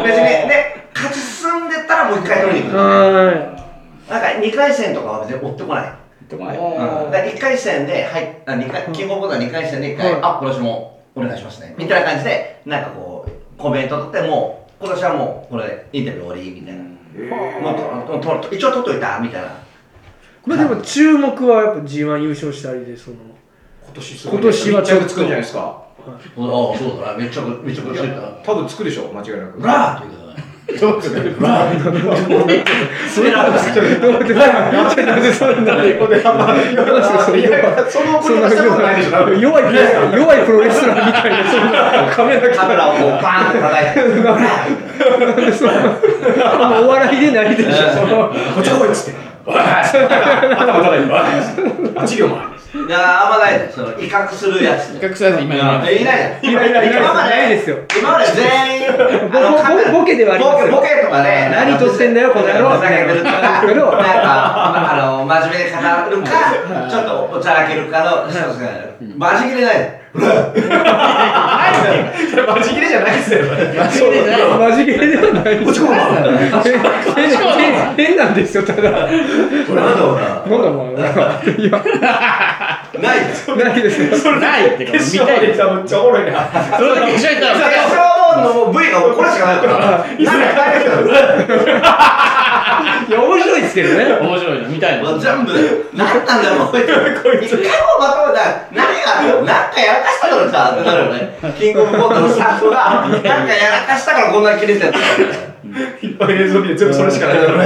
[0.04, 3.58] 別にね勝ち進んでったらもう一回取りに行くは
[4.10, 5.94] なんか2回戦とかは別に追ってこない。
[6.28, 6.58] でもない。
[6.58, 6.62] う
[7.08, 7.12] ん。
[7.12, 11.76] だから1回戦で、はい、あ二回キングオブコントは2回戦で1回、はいあ今年もお願いしますね。
[11.78, 19.52] みたいな感じでなんかこうコメント取ってもう今年はもうこれでインタビュー終わりみたいな、もうととと一応取っといたみたいな。
[20.46, 23.17] まあでも注目はやっぱ G1 優勝したりで、その、
[23.84, 25.60] 今年すごい今年は密着つくんじゃないですか。
[25.60, 27.17] ああそうだな。
[27.17, 29.62] めっちゃめっちゃくちゃ多分つくでしょ間違いなく。
[29.62, 30.27] ラーって言うけ
[30.68, 35.76] どうするそれなんですよなんでそんな
[37.90, 39.64] そのそんなしたことないでしょ多分弱い
[40.14, 44.02] 弱いプロレスラーみたいな、そんなカメラカメラをこうバーンって叩いて
[46.84, 47.70] お笑いでないでしょ、
[48.54, 51.14] こっち来いっつって頭叩いて
[51.98, 54.94] 8秒前いやあんまないねその威嚇するやつ。
[54.94, 56.88] 比較されて今いないいないね今いない。
[56.88, 57.30] いない今まで。
[57.30, 57.78] ないですよ。
[58.00, 62.78] 今まで全員ボボボボケではありますよボケとかで何撮ってんだよこの野郎。
[62.78, 63.32] ふざけてるとか。
[63.42, 64.30] なんか
[64.78, 65.78] まあの真面目に語
[66.16, 68.70] るかちょっとおちゃらけるかの一つが
[69.18, 70.02] マジ切れない
[72.48, 75.82] マジ切れじゃないっすよ間違いないマジゲーではないです
[77.96, 79.14] 変なんですよただなんだ
[79.68, 80.02] ほらなんだ
[80.48, 81.72] ほらもういや
[83.00, 83.16] な。
[83.16, 90.24] いですないですよないって決勝でさめっちゃおもろいなそれだけ一緒にいたら決勝の部位がこれしかないからい
[93.08, 94.06] いや面白いですけどね。
[94.20, 95.90] 面白いの見たい全部。
[95.94, 96.72] 何なんだろう。
[96.72, 96.82] こい
[97.48, 97.54] つ。
[97.54, 101.38] 一回もまとめた何がなんかやらかしたからさってなるよね。
[101.60, 104.93] キングオブコントのスタッフがなんかやらかしたからこんなに切れてる
[106.02, 107.58] いっぱい映像見て全部それしかないから。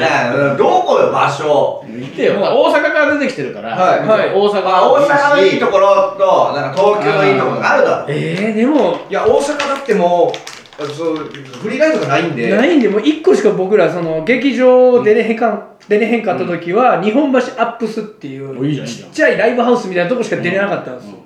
[0.00, 1.12] だからどこよ。
[1.12, 4.06] 場所見てよ大阪から出てきてるからはい。
[4.06, 5.56] はい大阪まあ大阪のい。
[5.56, 10.32] いところとなんか東京のいいところがあるだろえー、でもいや大阪だっても
[10.80, 12.56] うそうフリーライブがないんで。
[12.56, 21.16] ないんでもう一個しか僕らその劇場出れへんかん出れへんかった時は、日本橋アップスっていうちっちゃいライブハウスみたいなとこしか出れなかったんですよ、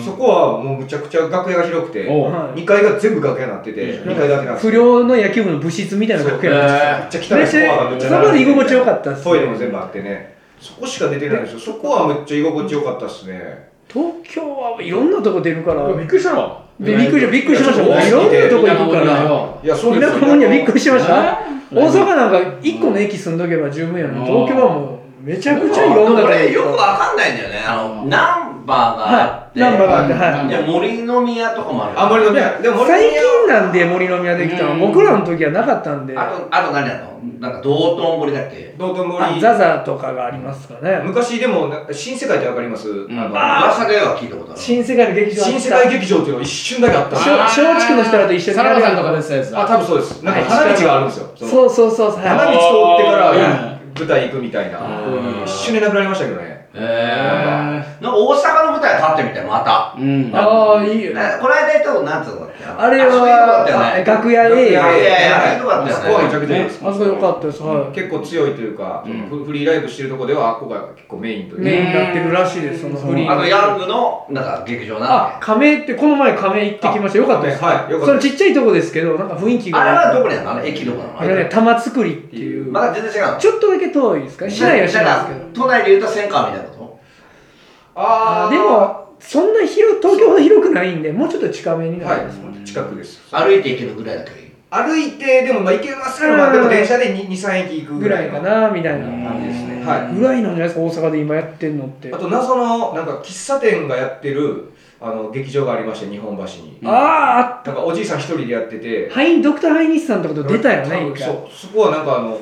[0.00, 2.32] そそこはもうむちゃくちゃ楽屋が広くておう。
[2.32, 7.36] はい2階が全部楽屋になってて2階だけなんです不良の野球部の部室みたいな楽屋なんですよ。
[7.36, 8.00] めっちゃ汚い。
[8.00, 10.34] そこで居心地よかったっすトイレも全部あってね。
[10.60, 11.40] そこしか出てない。
[11.42, 13.68] んですよそこはめっちゃ居心地よかったっすね。
[13.88, 15.92] 東京はいろんなとこ出るから。
[15.92, 18.06] びっくりしたわでびっくりしたびっくりしました。
[18.06, 19.58] いろんなとこ行くから。
[19.62, 21.16] いやそうです田舎者にはびっくりしました。
[21.16, 21.36] え
[21.72, 27.64] 大阪なんか1個の駅住んどけば十分やのに東京はもうめちゃくちゃいろんなとこ俺よくわかんないんだよね。
[27.66, 29.62] あのナンバーがあって。
[29.62, 30.48] はいナンバーがあってはい。
[30.48, 32.00] いや森の宮とかもある。
[32.00, 32.58] あ森の宮。
[32.60, 36.18] でも森の最宮近なんで森の宮できたのうん僕らの時はなかったんで。
[36.18, 37.16] あとあと何やの？
[37.40, 38.74] なんか道頓堀だっけ？
[38.76, 41.00] 道頓あ堀ザザとかがありますかね。
[41.04, 43.06] 昔でもな新世界ってわかります、ん。
[43.18, 44.60] あの噂では聞いたことある。
[44.60, 45.52] 新世界の劇場あった。
[45.52, 47.08] 新世界劇場っていうのが一瞬だけあった。
[47.08, 50.22] んですよ松松竹の人らと一緒にさらばさんとかで出てたやつだあ多分そうです。
[50.22, 50.50] なんかはい。
[50.50, 51.32] 花道があるんですよ。
[51.34, 52.10] そのそうそうそう。
[52.12, 53.34] そう花道はい通ってからう
[53.72, 53.76] ん。
[53.96, 54.80] 舞台行くみたいな。
[55.06, 55.44] うん。
[55.44, 59.96] 一瞬でなくなりましたけどねへえなんか大阪の舞台立ってみたいまた。
[59.98, 60.30] うん。
[60.34, 61.14] ああいいよ。
[61.14, 62.46] ねなこの間行ったとなんつうの
[62.78, 63.84] あれはったよね。
[64.02, 66.02] あ楽屋 A いやいやいやいいとこだったよね。
[66.02, 66.80] そこはめちゃくちゃいいです。
[66.86, 67.62] あそこ良かったです。
[67.62, 67.94] はい。
[67.94, 69.28] 結構強いというか、うん。
[69.28, 71.58] フフリーライブしてるとこではあっこが結構メインという。
[71.58, 75.06] かメインになってるらしいですそのフリーあのヤングのなんか劇場な。
[75.06, 77.18] んあ亀ってこの前亀行ってきました。
[77.18, 79.82] よかったですはいよかそったれちっちゃいとこですけどなんか雰囲気が。
[79.82, 80.62] けあれはどこにあるのあの？
[80.62, 81.20] 駅どこなの。
[81.20, 82.70] あれね玉造りっていう。
[82.70, 84.44] まだ全然違うのちょっとだけ遠いですか？
[84.44, 85.64] ね市内は市内ですけど。
[85.64, 86.65] 都内で言うと千川みたいな。
[86.65, 86.65] こ
[87.96, 88.46] あー。
[88.46, 92.60] あでもそんな広東京ほど広くないんでもうちょっと近めになはりますもんね。
[92.60, 92.64] い。
[92.64, 93.30] 近くです。
[93.30, 94.46] と歩いて行けるぐらいだけどいい。
[94.68, 96.20] 歩いてでもまあ行けます。
[96.20, 98.32] けど、まあ、でも電車で23駅行くぐぐらいの。
[98.34, 99.84] らいかなみたいな感じですね。
[99.84, 100.14] はい。
[100.14, 102.12] ぐらいなんじゃないですか大阪で今やってんのって。
[102.12, 106.78] あと謎のなんか喫茶店がやってるあの劇場がありまして日本橋に。
[106.84, 109.08] あなんかおじいさん一人でやってて。
[109.10, 111.28] あハインドクターハイニスさんとかと出たよね一回。
[111.28, 111.54] そう。
[111.54, 112.38] そこはなんかあの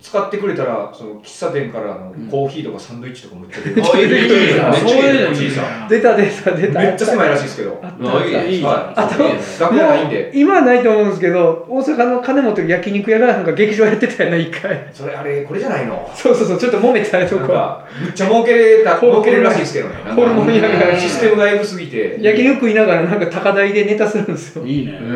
[0.00, 5.88] 使ってくれたらその喫茶店からのコーヒーとかサンドイッチとかも売ってて、あいいねいいねいいねめっちゃいいじいさん。
[5.88, 6.80] 出た出た出た。
[6.80, 7.80] めっちゃ狭いらしいですけど。
[7.82, 9.00] あいいねいいはい。
[9.00, 9.40] あといいね。
[9.60, 10.30] 楽屋ないんで。
[10.34, 14.88] 今はないと思うんですけど大阪の金持ってる焼肉屋がなんか劇場やってたよね一回。
[14.92, 16.08] それあれこれじゃないの？
[16.14, 19.94] そうそうそうちょっと揉めたとこなんかむっちゃ儲けれた儲けれるらしいですけどね。
[20.12, 20.96] ホルモン屋が。
[20.96, 22.18] システムがエグすぎて。
[22.20, 24.64] 焼肉食いながらなんか高台でネタするんですよ。
[24.64, 24.92] いいね。
[24.92, 25.08] そこ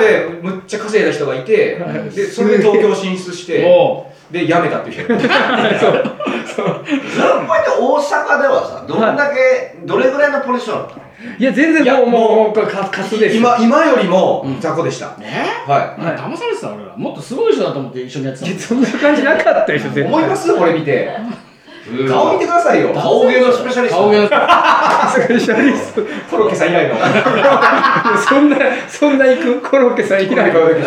[0.00, 2.10] でむっちゃ稼いだ人がいてはい。
[2.10, 5.06] でそれで東京進出しておで辞めたっていう人。
[5.18, 6.08] それこ
[6.66, 6.90] う。
[7.54, 10.78] やって大阪ではさどんだけ、どれぐらいのポジション？
[10.78, 11.02] だったの
[11.38, 14.60] いや全然いやもうもうももうかかすです今今よりもうん。
[14.60, 15.86] 雑魚でした、えははい
[16.18, 16.92] 騙されてた俺ら。
[16.96, 20.02] もっとすごい人だと思って一緒にやってたいやそんな感じなかったでしょ絶対。
[20.04, 20.54] い思います？
[20.56, 21.10] これ見て
[22.08, 22.94] 顔見てくださいよ。
[22.94, 23.96] 顔芸のスペシャリスト。
[23.98, 24.30] 顔芸のス
[25.28, 26.00] ペシャリスト。
[26.00, 26.94] いコロッケさん以来の。
[26.94, 27.04] や
[28.26, 28.56] そんな
[28.88, 29.70] そんな行く？
[29.70, 30.86] コロッケさんいないコロッケラ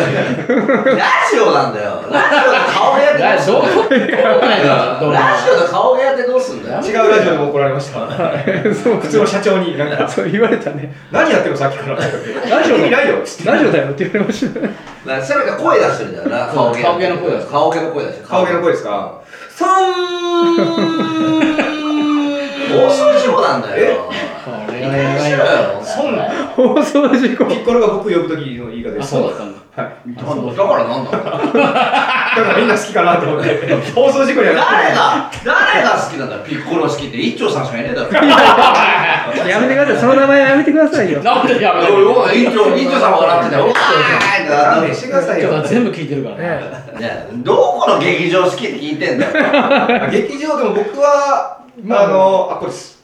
[1.30, 2.02] ジオなんだよ。
[2.10, 5.60] ラジオで顔芸やってどうすんだラジオ。
[5.60, 6.80] で顔芸やってどうすんだよ。
[6.82, 8.00] 違うラジオでも怒られました。
[8.74, 8.94] そう。
[9.00, 10.08] 普通の社長になんか。
[10.08, 10.92] そう言われたね。
[11.12, 11.96] 何やってるのさっきから。
[11.96, 14.60] ラジオ意味ないよラジオだよって言われました。
[15.24, 16.52] せめて声出してるんだよな。
[16.52, 18.16] 顔芸顔芸の声出す顔芸の声出し。
[18.16, 19.12] てる顔芸の声ですか？
[19.58, 19.74] そ放
[22.90, 24.08] 送事故なんだよ
[24.44, 25.38] これはやばいよ
[25.84, 26.22] そんな
[26.54, 30.14] 放送事故ピッコロが僕呼ぶときの言い方であすそうだったんだはい。
[30.14, 33.76] だからなんだだからみんな好きかなと思って。
[33.94, 37.16] 放送事故には誰が誰が好きなんだよピッコロ好きって。
[37.16, 38.10] 一丁さんしかいねえだろ。
[39.46, 39.96] やめてください。
[39.98, 41.22] その名前やめてくださいよ。
[41.22, 43.64] なんでやめたおいおい一丁一丁さんが笑ってたよ。
[43.66, 46.42] おーいってしてくださいよと全部聞いてるからね。
[46.98, 47.06] ね。
[47.06, 50.10] ねどこの劇場好きって聞いてんだよ。
[50.10, 52.98] 劇場でも僕はあのあこれです。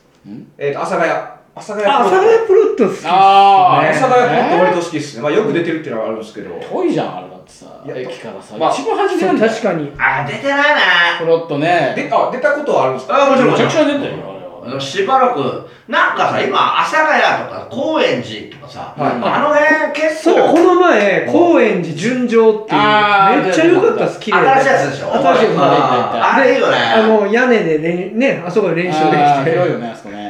[0.59, 3.11] えっと阿佐ヶ谷阿佐ヶ谷あ阿佐ヶ谷プロット好きっすね。
[3.11, 5.23] 阿佐ヶ谷プロット割と好きですね。
[5.23, 6.51] まあよく出てるっていうのはあるんですけど。
[6.57, 7.67] 遠いじゃんあれだってさ。
[7.87, 8.57] いや駅からさ。
[8.59, 9.53] まあ一番端にあそうるんだよ。
[9.53, 9.93] 確かに。
[9.97, 10.81] あ出てないな
[11.21, 11.93] プロットね。
[11.95, 13.27] であ出たことはあるんですか？
[13.27, 13.69] あもちろんもちろん。
[13.69, 14.25] めちゃくちゃ出てるよ
[14.65, 14.81] あれは。
[14.81, 19.13] しばらくなんかさ今阿佐ヶ谷とか高円寺とかさ、はい。
[19.13, 25.13] あの辺結そうこ構の前高円寺純情っていうあーめっちゃ良かったです綺麗で新しいやつでしょ？
[25.13, 26.79] 新しいやつああれいいよね。
[26.79, 29.51] あの屋根で練ねあそこで練習できて。
[29.53, 30.17] 広いよねあそこね。
[30.17, 30.24] うん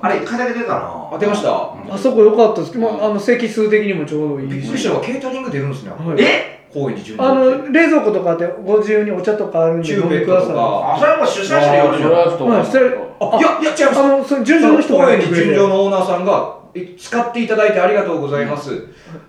[0.00, 1.10] あれ一回だけ出たな。
[1.12, 1.74] あ出ました。
[1.90, 4.50] あそこ良かったです、まあ、あの席数的にもちょうどいい。
[4.50, 5.90] しびっくりしたのがケータリング出るんですね。
[5.90, 6.22] はい。
[6.22, 6.58] え？
[6.70, 10.94] 高円寺順あの冷蔵庫とかでご自由にお茶とかあるんでチ飲んでくださいか。
[10.94, 12.10] あそれはもう主催者によるじゃん。
[12.10, 12.84] それはちょっとはいそれ
[13.20, 14.00] あいやいや違います。
[14.00, 18.84] あのその純情の人のオーナーさんがえ使っていただいてありがとうございます、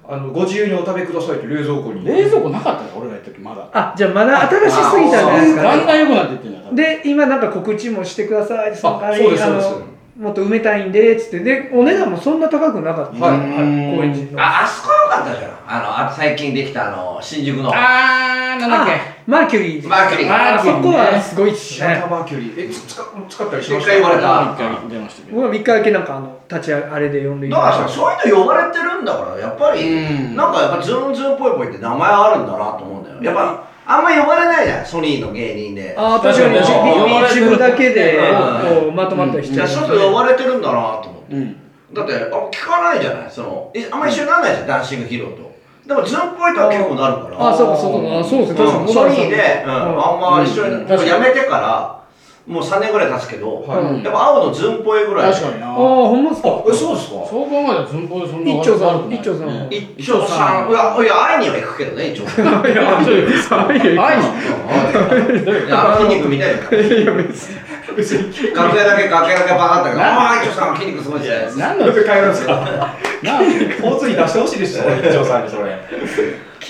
[0.05, 2.05] あのご自由にお食べくださいって冷蔵庫に。
[2.05, 3.69] 冷蔵庫なかったよ俺が行った時まだ。
[3.71, 5.61] あじゃあまだ新しすぎたんじゃないですか。
[5.61, 8.75] ねだんだん良くなっていってんで今なんか告知もしてください。
[8.75, 9.88] その代わりそうですそうです
[10.19, 11.39] もっと埋めたいんでつって。
[11.39, 14.39] でお値段もそんな高くなかった、はい高円寺の。
[14.41, 15.51] ああそこよかったじゃん。
[15.65, 17.71] あのあ最近できたあの新宿の。
[17.73, 18.91] あーなんだっけ？
[19.31, 20.29] マーキュリーマーキュリー。
[20.29, 22.03] あそこはすごいっすね。
[22.09, 22.69] マーキュリー。
[22.69, 23.91] えつ使使ったりしま一した？
[23.91, 24.53] 回言われた。
[24.53, 25.21] 一回出ました。
[25.25, 30.35] けど僕は3日だけなんかあの立ちあれで呼んでいだからさただいてそういうの呼ばれてるんだからやっぱりうん。
[30.35, 35.95] なんかやっぱズンズンぽいぽいって名前あるんだなと思うんだよやっぱあんま呼ばれないじゃんソニーの芸人で。
[35.97, 36.59] ああ確かに。
[36.59, 38.19] 確かに一一部だけで
[38.93, 41.35] まとまったりしてじゃあちょっと呼ばれてるんだなと思って。
[41.35, 41.57] うん。
[41.91, 42.17] だってあ
[42.51, 45.49] 聞かないじゃないそのえあんま一緒にならないじゃんダンシングヒーローと。
[45.87, 47.49] でもズンっぽいとは結構なるから。
[47.49, 48.19] あそうかそうか。
[48.19, 48.81] あそうですね確かに。
[48.81, 50.87] うんソニーで、あんま一緒に、うん。
[50.87, 51.99] もう辞めてから
[52.47, 54.03] もう3年ぐらい経つけど、はい。
[54.03, 55.31] やっぱ青のズンっぽいぐらい。
[55.31, 55.67] 確かにな。
[55.67, 56.63] ああほんまっすか？
[56.67, 57.23] えそうですか？
[57.29, 59.15] そう考えたら寸法でそんな一丁さん悪くな。
[59.15, 59.47] い一丁さん。
[59.47, 60.69] ね一丁さん。
[60.69, 62.45] いやいや会いには行くけどね一丁さん。
[62.65, 64.17] いいやそうですかいにや
[66.01, 66.57] 筋肉見たいい
[67.05, 67.55] や別に
[67.95, 71.67] 別に楽屋だけ楽屋だけバカったけどなああ一丁さん筋肉すごいじゃないですか。
[71.67, 75.77] 何の帰るんですかなんで交通費出してほしいでしょ一丁さんにそれ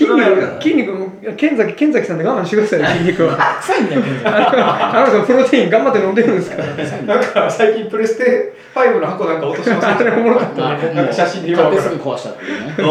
[0.00, 3.36] 筋肉筋肉も剣崎剣崎さんで我慢してくださいよ 筋肉は。
[3.60, 6.66] 臭いんだよ 健あの人プロテイン頑張って飲んでるんですから。
[7.14, 10.76] なんか最近プレステ5の箱なんか落としませんあれおもろかった。
[10.76, 12.88] 太なんか写真で買ようてすぐ壊したっていうなんかな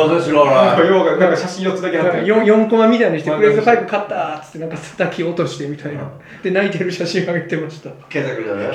[0.85, 6.01] ようがなんか写真4つだけ貼ってる 4, 4コマみたいにしてプレステ5買ったーっつってなんか叩き落としてみたいな。
[6.43, 7.89] で泣いてる写真上げてました。
[8.09, 8.67] ケンザ君だね。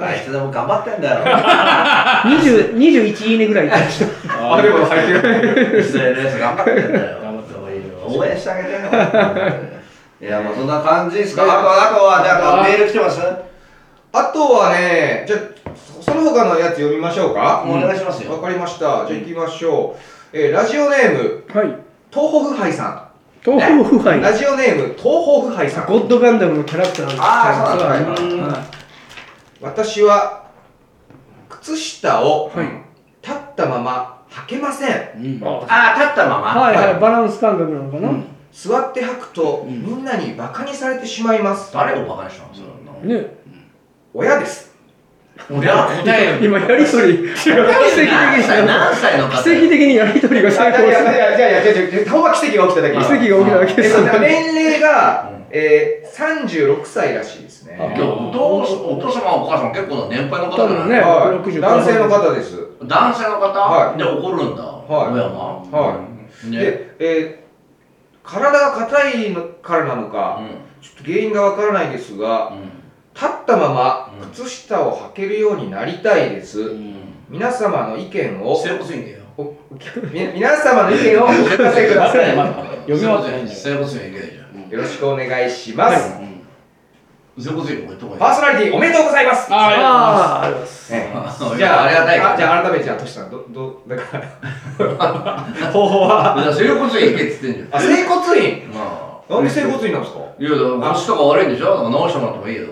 [0.00, 1.20] あいつでも頑張ってんだよ。
[1.24, 3.76] 20 21いいねぐらいいた。
[3.76, 5.78] あでも入ってる。
[5.78, 7.23] SNS 頑張ってんだよ
[8.06, 8.78] 応援してあげてよ
[10.20, 11.42] いやまあそんな感じですか？
[11.42, 13.20] あとあとはなんかメール来てます？
[14.12, 15.40] あとはねじゃあ
[16.00, 17.64] その他のやつ読みましょうか？
[17.66, 18.32] お願いしますよ。
[18.32, 18.78] わかりました。
[18.80, 19.96] じゃあ行きましょ
[20.32, 21.76] う、えーラジオネームはい。
[22.12, 23.08] 東北腐敗さ
[23.44, 25.86] 東方腐敗んラジオネーム東北腐敗さん。
[25.86, 28.58] ゴッドガンダムのキャラクターあーそうなんだ。
[28.58, 28.66] はい。
[29.60, 30.44] 私は
[31.50, 32.66] 靴下をはい。
[32.66, 32.78] 立
[33.54, 35.40] ったまま履けません。
[35.40, 35.46] うん。
[35.46, 36.60] あああ立ったまま。
[36.60, 36.92] はいはい。
[36.92, 37.00] はい。
[37.00, 38.24] バランス感覚なのかな、うん。
[38.52, 39.82] 座って履くとうん。
[39.82, 41.72] みんなにバカにされてしまいます。
[41.72, 42.60] 誰をバカにしたのそ
[43.06, 43.26] れね。
[44.12, 44.74] 親です。
[45.50, 47.60] 俺は答えよ 今やりとり奇跡
[47.96, 50.92] 的何歳に何歳の方奇跡的にやりとりがいやい成功する。
[50.92, 55.33] やいやいやいやいや奇跡が起きただけ奇跡が起きただけえです年齢がう。
[55.33, 57.78] ん、えー、36歳らしいですね。
[57.80, 60.98] お父お父様お母様結構な年配の方だね。
[60.98, 61.48] はい。
[61.48, 62.58] 60男性の方です。
[62.82, 63.98] 男性の方、はい。
[63.98, 65.12] で怒るんだ、はい。
[65.12, 66.04] 親が、は
[66.44, 66.50] い。
[66.50, 66.58] ね。
[66.58, 67.44] で、えー
[68.24, 70.40] 体が硬いのからなのか、
[70.80, 72.62] ちょっと原因がわからないですが、うん。
[73.14, 74.30] 立ったままうん。
[74.30, 76.60] 靴下を履けるようになりたいです。
[76.60, 76.94] うん。
[77.28, 79.24] 皆様の意見を、整骨院だよ
[80.34, 82.34] 皆様の意見をお聞かせください。
[82.34, 83.58] 読み終わってないんだよ。
[83.58, 86.14] 整骨院行けないじゃんよろしくお願いします。
[86.18, 86.34] うん。
[87.42, 89.52] 整骨院も行った方パがいいーソナリティおめでとうございます。
[89.52, 90.94] あありがとうございます。
[90.94, 97.68] えあえじゃあ、ありがたいじゃあ改めて、じゃあ、トシさん、ど、ど、だから、方法は、 整骨院行けっつってんじゃん。
[97.72, 98.70] あ、整骨院？
[98.72, 100.20] まなんで整骨院なんですか？
[100.20, 101.88] あいやだから腰とか悪いんでしょ？
[101.88, 102.66] 直してもらった方がいいよ。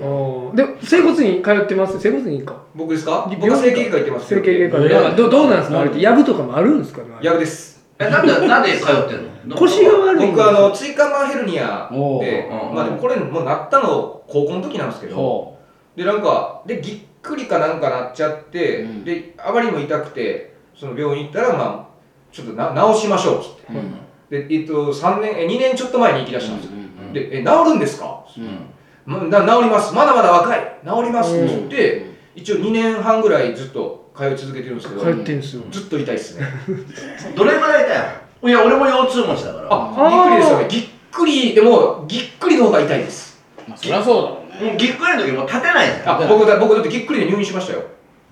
[0.54, 1.98] で整骨院通ってます？
[1.98, 2.54] 整骨院か？
[2.74, 3.26] 僕ですか？
[3.40, 4.28] 僕は整形外科行ってます。
[4.28, 5.80] 整形外科いやでどどうなんですか？
[5.80, 7.00] あれってやぶとかもあるんですか？
[7.00, 7.71] ねやぶです。
[8.06, 9.56] えなんでなんで通ってんの？
[9.56, 12.72] 腰が悪いん僕、あの、椎間板ヘルニアおで、ーう。
[12.72, 15.58] んまあでもこれ、もうなったの高校の時なんですけど、ほ
[15.96, 19.04] で、なんか、で、ぎっくりかなんかなっちゃって、うん。
[19.04, 23.72] で、あまりにも痛くて、その病院行ったら、まあ、ちょっとな直しましょうっつって。
[23.72, 24.48] ううん。
[24.48, 26.72] で、えっと、3年、え、2年ちょっと前に行き出したんですよ。
[26.72, 28.24] うんで、え、治るんですか？
[28.38, 28.66] うん。
[29.04, 29.92] まな治ります。
[29.94, 30.78] まだまだ若い。
[30.82, 35.62] 治りますって言って、うん一応2年半ぐらいずっと通い続けてるんですけど、通ってんすよ。
[35.70, 36.46] ずっと痛いっすね。
[37.36, 38.02] どれぐらいだよ
[38.44, 39.68] いや俺も腰痛持ちだから。
[39.70, 40.66] あ、ぎっくりですよね。
[40.68, 43.40] ぎっくり、でも、ぎっくりの方が痛いです。
[43.68, 44.70] まあそりゃそうだろうね。
[44.70, 46.22] もうぎっくりの時もう立てないじゃん。
[46.22, 47.82] あ、僕だ、僕だってぎっくりで入院しましたよ。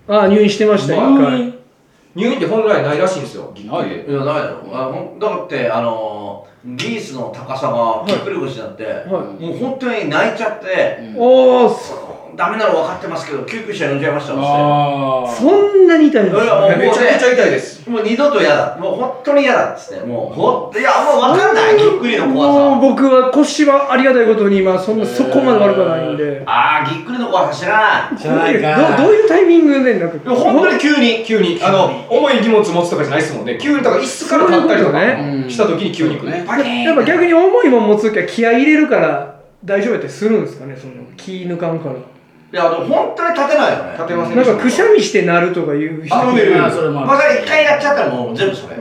[0.08, 1.30] ああ入院してました一ま
[2.16, 3.90] 入院って本来ないらしいんですよ、ぎっくり。
[3.90, 4.10] で。
[4.10, 11.16] いやダメだろあだってあのー、ギースの高さがぎっくり腰になって、はもう本当に泣いちゃって、うん。
[11.16, 14.38] おおそダメなの分かってますけど救急車呼んじゃいましたそ
[15.50, 17.88] んなに痛いんですいやもうねめちゃくちゃ痛いです。
[17.90, 18.76] もう二度と嫌だ。
[18.78, 20.04] もう本当に嫌だっつって。
[20.06, 20.34] もう。
[20.34, 24.98] ほんいやもう分かんないぎっくりの怖もうさ僕は腰はありがたいことに今そん。
[25.00, 26.42] なそこまで悪くはないんで。
[26.46, 28.20] ああぎっくりの怖さ知らない。
[28.20, 30.16] 知らないかどどういうタイミングでなんか？
[30.16, 31.24] いや本当に急に。
[31.24, 33.58] 急に、あの、重い荷物持つとかじゃないですもんね。
[33.60, 35.00] 急に、だから椅子から立ったりとか
[35.50, 36.30] した時に急に来る。
[36.30, 41.94] ねパキーンやっぱ逆に重いもん持つ時は気合い入れるから大丈夫やったりするんですかねその気抜かんから
[42.52, 43.92] いやでも本当に立てないよね。
[43.92, 46.64] 立てませんなんかくしゃみしてなるとかいう人あいる。
[46.64, 48.76] あそれもまあ一回やっちゃったらもう全部それ。
[48.76, 48.80] 一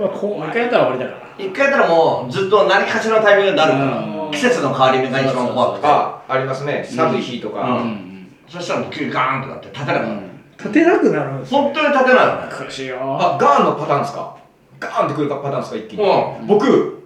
[0.52, 1.46] 回やったら終わりだから。
[1.46, 3.86] 一回やったらもうずっと何かしらのタイミングになるから、
[4.26, 4.32] うん。
[4.32, 5.88] 季節の変わり目が一番怖くて。
[5.88, 6.84] あ、ありますね。
[6.84, 7.62] 寒い日とうか。
[7.62, 8.28] うん。
[8.48, 10.22] そしたらもう急にガーンってなって立てなくなる、
[10.58, 12.42] 立てなくなるんです本当に立てないよね。
[12.50, 12.98] 苦しいよ。
[13.02, 14.36] あ、ガーンのパターンですか？
[14.80, 15.78] ガーンってくるパターンですか？
[15.78, 16.04] 一気に。
[16.04, 17.04] う僕、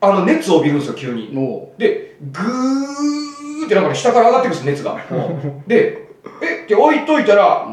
[0.00, 1.30] あの熱を帯びるんですよ急に。
[1.32, 3.35] もでグー
[3.66, 4.96] ってなんかね下から上がってくるんです熱が。
[5.66, 6.08] で
[6.42, 7.66] えって置いといたら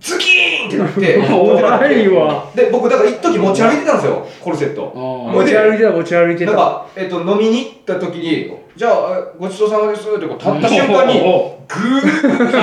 [0.00, 1.18] ズキーンってなって。
[1.28, 4.92] 怖いわで僕だから一時持ち歩いてたんですよコルセット。
[4.94, 4.98] う。
[5.32, 6.52] 持ち歩いてた持ち歩いてた。
[6.52, 12.02] なんか、えっと、飲みに行った時に、じゃあ、ごちそうさまですってこう立った瞬間に、ぐーっ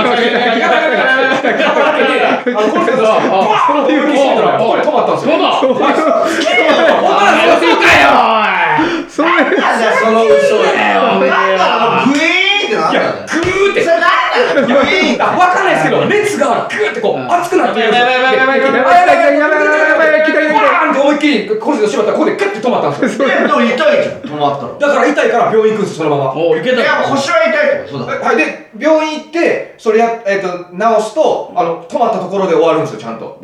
[2.47, 3.85] あの、コルセットが、バーン
[4.79, 5.33] った止まったんですよ。
[5.59, 5.85] そうだ
[9.15, 11.54] それなんだその嘘だ
[12.91, 13.91] いや、だよぐーってそ。
[13.91, 18.09] れなんだよグイーンってあわかんないですけど、熱がぐーってこう、熱くなってるんですよ。
[18.09, 23.27] やばいやばいやばいやばいでやばいやばいやばいやばいやばい来た来た来たバーンって思いっきりコルセット縛ったら、ここでグッて止まったんですよ。
[23.27, 26.33] でも痛いじゃん止まったらだから痛いから病院行くんです、そのまま。
[26.35, 33.39] おういけたいや腰は痛いってことそうだはい、で、病院行って、それや、えっ、と、治すと、あの、止まったところで終わるんですよ、ちゃんと。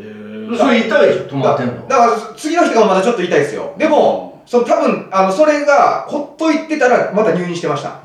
[0.58, 8.02] それ痛いじゃん止まってんのだから次の日がまだちょっと痛いですよでもその多分あのそれがほっといてたらまた入院してました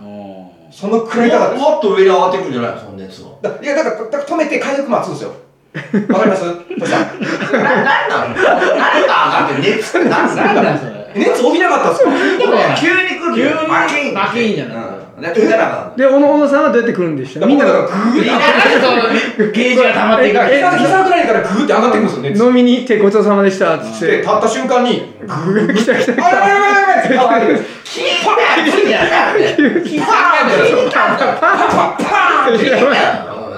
[0.79, 1.63] そのくらい痛かったです。
[1.65, 5.33] ももっと上に上がってくるんじゃないのその熱がだいやだからだから止めて回復待つんですよ。
[6.13, 6.43] わかります？
[6.79, 7.21] トシさん。
[7.53, 10.93] ななんなの何が上がって熱って何なんだそれ。
[11.15, 12.11] 熱帯びなかったんですか？
[12.79, 14.75] 急に来る急にバキンバキンじゃな。
[14.75, 14.77] い
[15.17, 15.23] うん
[15.97, 17.47] で小野小野さんはどうやって来るんでした？
[17.47, 18.45] みんなだからグーってなんで
[18.85, 24.07] そのゲージが溜まっていから膝膝ぐらいからグーって上がってくるんですよ熱飲みに行ってごちそうさまでしたっつって。
[24.07, 25.95] で立った瞬間にグー来た。
[25.99, 26.13] 来た。
[26.15, 28.29] 来あやばいやばいやばいって上がってくるんです聞いた。
[28.29, 30.05] よ聞いた。
[30.05, 31.15] 聞いた。
[31.15, 32.77] んだよパンパンパーンって聞いた。
[32.77, 32.85] よ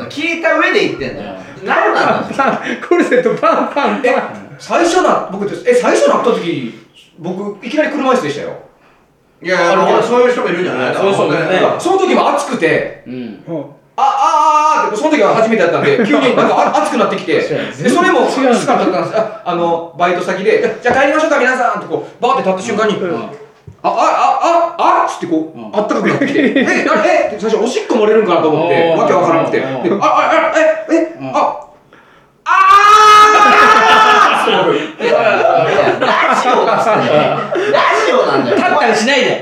[0.08, 0.58] 聞いた。
[0.58, 6.30] 上で言ってんだよ何なのパンコルセットパンパンえパン最初な僕ですえ最初なった。
[6.30, 6.72] 時
[7.18, 8.42] 僕いきなり車椅子でした。
[8.42, 8.67] よ
[9.40, 10.94] いやあのそういう人もいるんじゃない？
[10.94, 15.84] そういうねその時も暑くてうんほあ、あ、あーって、その時は初めてだったん。
[15.84, 23.26] で、急になんかあ暑くなってきて、で、それもきつかったんですああの、バイト先で、じゃあ帰りましょうか、皆さんってこう、バーって立った瞬間に、うんあ、
[23.82, 31.58] あ、あ、あ、あっつってこう、うんあったかくなってきて、え、なえって最初おしっこ漏れるんかなと思って、うんわけわからなくて、で、あ、うんあ、あ、え、え、うんあ、
[32.44, 34.78] あーって僕、
[36.00, 36.66] ラジオっ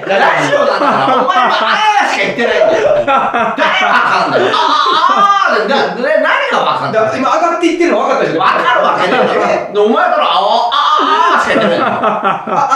[0.09, 1.51] ラジオなんだからお前は。
[1.51, 8.41] あーしか言ってないんだよ誰がわかんないあーあー何がわかんないだ今上がっていってるの分かったでしょ。
[8.41, 12.67] わかるわけないよねでお前からあーあーあーしか言ってないのあ、あ、あ、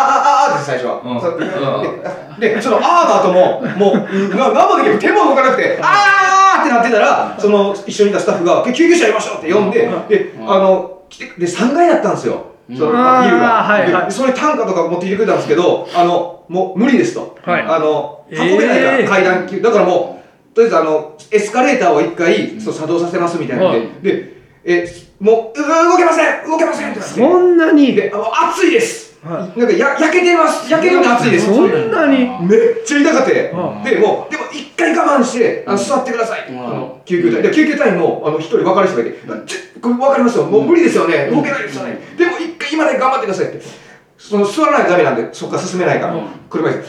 [0.49, 1.01] あ、あ、って最初は。
[1.05, 1.21] うん。
[1.21, 1.39] そう
[2.41, 12.50] で、でそのあーの後も、もう、な何もで手も動かなくて、あーってなってたら、その一緒にいたスタッフが、救急車やりましょうって呼んで、で、あの、来て、で、3階だったんですよ。
[12.77, 13.63] そのビルが。
[13.63, 17.37] はいはいでそれ単価とか持ってきてくれたんですけど、あの、もう無理ですと。
[17.43, 19.61] はいあの、運べないから、えー階段級。
[19.61, 24.87] だからもう、とりあえずあの、エスカレーターを一回、そう作動させますみたいなんはいで、で、え、
[25.21, 27.01] もう、う動けません動けませんって。
[27.01, 29.10] そんなにで、あ暑いです。
[29.23, 30.71] はなんかや焼けてます。
[30.71, 31.47] 焼けるように暑いです。
[31.47, 32.27] そんなに？
[32.47, 36.59] めっちゃ痛かって、うんでもうでも一回我慢してあの座ってください、うん。
[36.67, 37.43] あの救急隊。
[37.43, 39.13] で救急隊員もあの一人分かる人がいて、
[39.81, 40.45] これ分かりますよ。
[40.47, 43.61] もう無理ですよね、動けないですよね、でも一回今だけ頑張ってくださいって。
[44.17, 46.23] その座らないとダメなんでそっから進めないから、うん。
[46.49, 46.89] 車椅子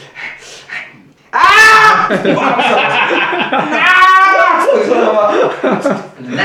[1.34, 2.18] あー！
[2.18, 2.50] ってバー！
[2.50, 5.76] ンって座ったんですよあー！
[5.78, 6.32] ってそのまま。
[6.36, 6.44] な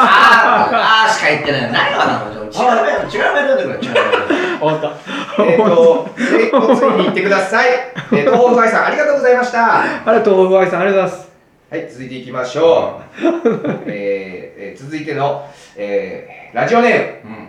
[0.00, 2.50] あーあーしか言ってない何がなの違う
[2.84, 7.68] メール違うメール出てくる違うメール終わったえっと、えー、ついに行ってください。
[7.70, 9.80] えー、東北愛さん、ありがとうございました。
[9.82, 11.28] ありがとうございますありがとうございます
[11.70, 13.22] はい、続いていきましょう。
[13.86, 17.48] えーえー続いての、えーラジオネーム、うん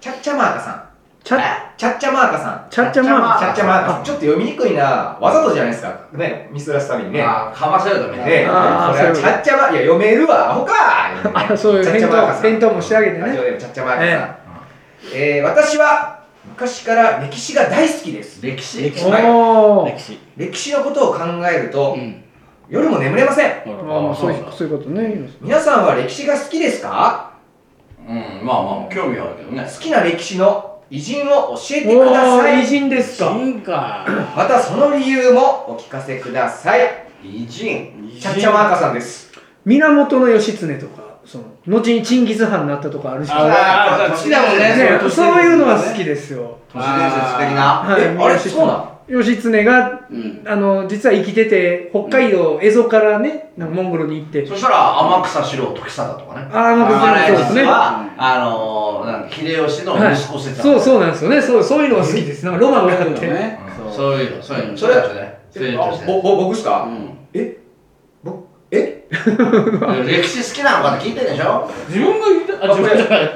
[0.00, 0.93] チャッチャマーカさん。
[1.24, 1.40] チャッ
[1.78, 2.66] チャッチャマーカさん。
[2.70, 4.04] チャッチャマーチャッチャマーカさん。
[4.04, 5.16] ちょっと読みにくいな。
[5.18, 5.98] わざとじゃないですか。
[6.12, 7.22] ね、ミスらすためにね。
[7.22, 10.72] あーかませるためにね、あーこれはチャッチャマいや、読めるわ、アホか。
[11.32, 12.42] あそういうチャッチ返ャマーカさん。
[12.42, 13.20] 答返答もしてあげてね。
[13.20, 14.36] ラジオネーム、チャッチャマーカさん。
[15.14, 18.42] えー私は昔から歴史が大好きです。
[18.44, 18.82] 歴史。
[18.82, 19.10] 歴史。
[19.10, 19.18] は
[19.88, 19.92] い。
[19.92, 20.20] 歴史。
[20.36, 21.20] 歴史のことを考
[21.50, 22.22] えると、うん。
[22.68, 23.50] 夜も眠れません。
[23.50, 25.14] あまあそういうそういうことね。
[25.40, 27.30] 皆さんは歴史が好きですか？
[28.06, 29.64] うんまあまあ興味はあるけどね。
[29.66, 32.58] 好きな歴史の偉人を教えてくだおさい。
[32.58, 34.06] ー偉人ですか。
[34.36, 37.06] またその理由もお聞かせください。
[37.24, 38.10] 偉人。
[38.20, 39.32] チャッチャマーカさんです。
[39.64, 44.76] 源義経とかその後にチンギス・ハンになったとかあるしああ好きだもんね。
[44.76, 46.58] ねのそういうのは好きですよ。
[46.70, 48.02] 都市伝説的なはい。
[48.02, 50.42] えあれそうなん義経がうん。
[50.46, 54.46] あの実は生きてて北海道蝦夷からねなんかモンゴルに行って。
[54.46, 56.48] そしたら天草四郎時貞とかね。
[56.52, 57.64] ああまあれあそうですね。
[57.66, 60.14] あのーなんか秀吉のはい。
[60.14, 61.42] 息子説そうそうなんですよね。
[61.42, 62.44] そうそういうのが好きです。
[62.44, 63.58] なんかロマンがあって。
[63.94, 64.94] そういうのそういうのそれ
[66.22, 67.18] 僕っすか、うん。
[67.32, 67.63] えぼ
[68.76, 69.06] え？
[70.06, 71.70] 歴史好きなのかって聞いてんでしょ？
[71.88, 73.30] 自分が言ったあ自分じゃない。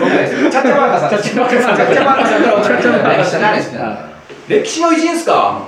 [0.00, 1.76] 僕ですチャッチャマーカさんですチャッチャマーカさん。
[1.76, 2.42] チャッチャマーカさん。
[2.42, 3.02] からおチャッチャマー
[3.78, 4.08] カ
[4.48, 5.62] 歴史の偉人っすか？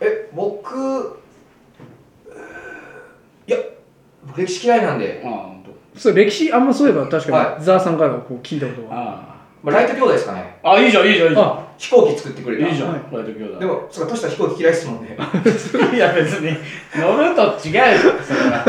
[0.00, 1.20] え僕
[3.46, 3.58] いや
[4.26, 5.64] 僕歴史嫌いなんで、ああ本
[5.94, 8.88] 当そう歴史あんまそういえば確かはにザーさんからこう聞いたことが。
[8.92, 10.58] あまあ、ライト兄弟ですかね。
[10.62, 11.46] ああいいじゃんいいじゃんいいじゃん。
[11.46, 12.68] あ飛行機作ってくれた。
[12.68, 12.92] いいじゃん。
[12.92, 13.00] はい。
[13.12, 13.58] ライト兄弟。
[13.58, 15.16] でもそうかトシ飛行機嫌いっすもんね。
[15.94, 16.56] いや別に
[16.94, 18.64] 乗ると違うよそれは。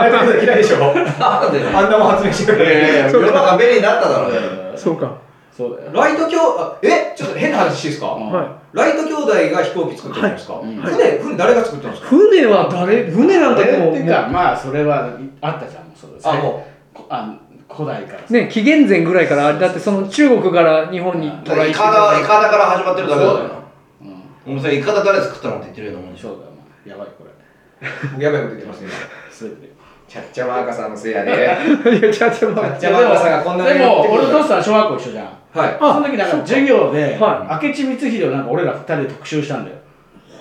[0.00, 4.38] ライト兄弟嫌いでしょなんであんなもん発明してくいやいやいれや世の中便利になっただろうね
[4.76, 5.18] そうか。
[5.56, 5.92] そうだよ。
[5.92, 8.30] ライト兄弟えちょっと変な話していいですか、うん。
[8.30, 8.46] はい。
[8.72, 12.08] ライト兄弟が飛行機作ってるんですか、船船誰が作ってるんですか？
[12.10, 13.10] 船は誰？
[13.10, 17.36] 船なんかえもうってかまあそれはあったじゃんもうそれあもこあ
[17.70, 18.34] 古代からさ。
[18.34, 23.32] ね紀元前ぐらいからあれだってその中国から日本にトライイカダイカダから始まってるだけだよ。
[23.32, 23.62] そうだよ。
[24.02, 24.52] うん。
[24.52, 26.28] お前それイカダ誰作ったのって言ってるようなもんでしょ。
[26.28, 26.50] そうだよ
[26.86, 28.24] やばいこれ。
[28.24, 28.88] やばいこと言ってますね。
[29.30, 29.72] すべて
[30.08, 31.30] ちゃっちゃマーカさんのせいやで。
[31.32, 35.26] いやちゃちゃまちゃマーカさんがこんなでも俺ととさん小学校一緒じゃん。
[35.52, 35.76] はい。
[35.78, 39.76] その時なんか授業では明智光秀をなんか俺ら二人で特集したんだよ。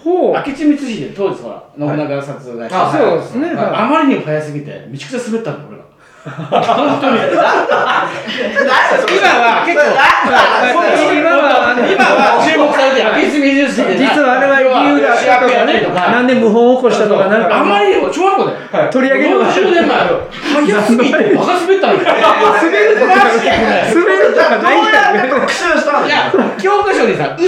[0.04, 0.34] ほう。
[0.34, 3.52] 明智光秀当時ほら信長殺害したあそうですね。
[3.56, 5.78] あまりにも早すぎてめちゃくちゃ滑ったんだよ俺。
[5.78, 5.79] ら
[6.50, 7.20] 本当に。
[9.10, 9.86] 今は結構
[11.14, 15.48] 今は今は注目されて明智光秀い実はあれは理由があったと
[15.94, 18.00] かなんで謀反を起こしたとかなんかあまりに。
[18.00, 18.56] も小学校で
[18.92, 19.98] 取り上げるのが40年前
[20.66, 23.16] 早すぎてバカ滑ったのよ滑るとか
[23.94, 27.16] 滑るとかないんだよね特集したんいや教科書に。
[27.16, 27.46] さ薄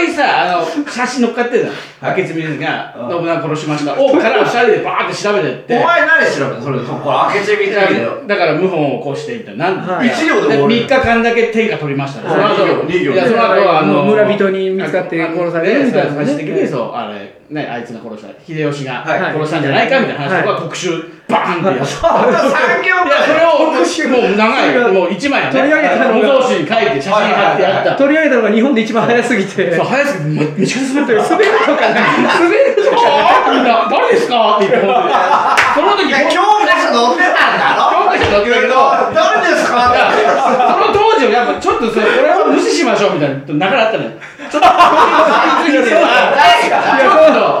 [0.00, 9.52] いさあの写真載っかってるじゃん明智光秀が信長殺しましたおから二人でバーって調べてってお前何調べたそれそこ明智光秀よだから謀反を起こしてみた。
[9.52, 10.08] いななんはい。
[10.08, 12.28] 一両でも3日間だけ天下取りましたね。
[12.28, 12.48] その
[12.82, 19.20] 後二両いやその後はあの村人に見つかって殺されるみたいなね最終的にそうあれねあいつが殺した秀吉がはい。
[19.34, 20.90] 殺したんじゃないかみたいな話とか特集
[21.28, 23.08] バーンってやって産業い。
[23.08, 25.50] やそれをもう長いもう一枚ね。
[25.52, 26.14] 取り上げたのが。
[26.14, 27.96] 模造紙に書いて写真貼ってやった。
[27.96, 29.76] 取り上げたのが日本で一番早すぎて。
[29.76, 32.00] そう早すぎてめめちゃくちゃ滑ってる 滑るとかな？
[32.00, 34.56] い滑るみんな誰ですか？
[34.56, 37.90] って言ってその時教科書載ってたんだろ？
[37.90, 38.74] 教科書載ってたけど
[39.14, 39.94] 誰ですか？
[39.94, 44.10] いやその当時はやっぱちょっとそれこれは無視しましょうみたいな流れあったのよ。
[44.50, 44.68] ちょっと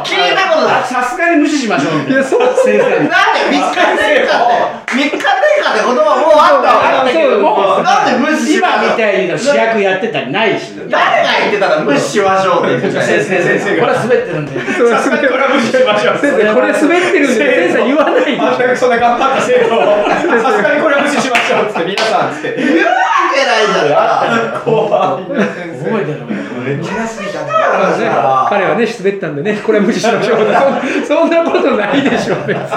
[0.04, 4.46] 聞いたことないさすがに無視しましょうみたいな先生になんで3日天下っ
[4.86, 6.84] て3日天下って言葉もうあったわ
[7.84, 10.72] なんで無視しましょう今みたいに主役やってたりないし。
[10.88, 13.42] 誰が言ってたら無視しましょうって言ってた先生。
[13.42, 16.18] 先生これは滑ってるんでさすがにこれは無視しましょう。
[16.18, 20.08] 先生これ滑ってるんで先生言わないであんだけそんな頑張った生徒を。
[20.40, 22.56] さすがにこれは無視しましょうって皆さんって。
[22.56, 22.96] 言うわ
[23.34, 24.64] けないじゃん。
[24.64, 25.28] 怖い。
[25.54, 26.43] 先覚えてるの？
[26.64, 27.46] めっちゃすぎたん。
[27.46, 28.06] だまあね。
[28.48, 30.38] 彼はね滑ったんでねこれは無視しましょう。
[31.06, 32.68] そ そんなことないでしょ別に。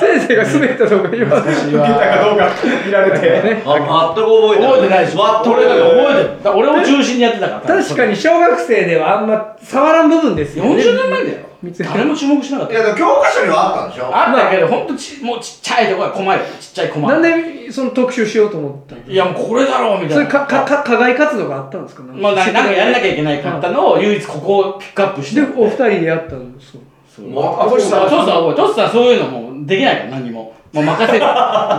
[0.00, 1.54] 先生が滑ったとか言わない。
[1.54, 2.48] 受けたかどうか
[2.86, 3.20] 見られて。
[3.20, 3.62] ね。
[3.66, 6.56] あ全く覚えてない覚えてないでしょ全く俺だから覚えてる。
[6.56, 7.76] 俺を中心にやってたから。
[7.76, 10.70] 確かに小学生ではあんま触らん部分ですよね。
[10.76, 12.74] 40年前だよ誰も注目しなかった。
[12.74, 14.16] いやでも教科書にはあったんでしょ。
[14.16, 31.24] あったけどほんとちもうちっちゃいところが細いちっちゃい細いなんでその特集しようと思ったいやもうこれだろうみたいなそれかかか課外活動があったんですかまあ、ななんかやんなきゃいけないかったのを唯一ここをピックアップしてでお二人でやったんですよそうもうあトシさんトシさんトシさんそういうのもうできないから何にももう任せる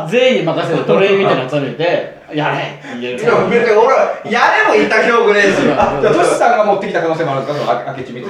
[0.09, 2.57] 全員に任せる奴隷みたいなやつされてやれ。
[2.57, 8.27] って言えるいや別に俺やれも言った記憶ねえですよあじゃあトシさんが持ってきた可能性もあるんですかそ明智いや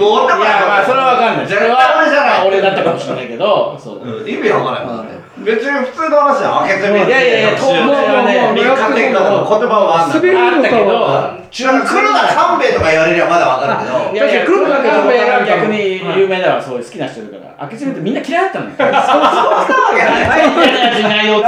[0.68, 1.48] まあそれはわかんない。
[1.48, 3.78] それは俺だったかもしれないけど。
[3.78, 4.00] そう。
[4.00, 11.40] うん意味わからないもんね別に普通の話じゃん開けてみいやいやいや当時はね三日天下の言葉はあんだ滑るあったけど。
[11.50, 14.14] 黒田官兵衛とか言われりゃまだわかるけど。
[14.14, 17.70] いやいや黒田官兵衛が逆に有名だわそういう好きな人いるから。
[17.72, 18.76] 明智光ってみんな嫌いだったのよ。
[18.76, 19.66] そうしたわ
[19.96, 20.50] けない。
[20.60, 21.42] 嫌いなやついないよっ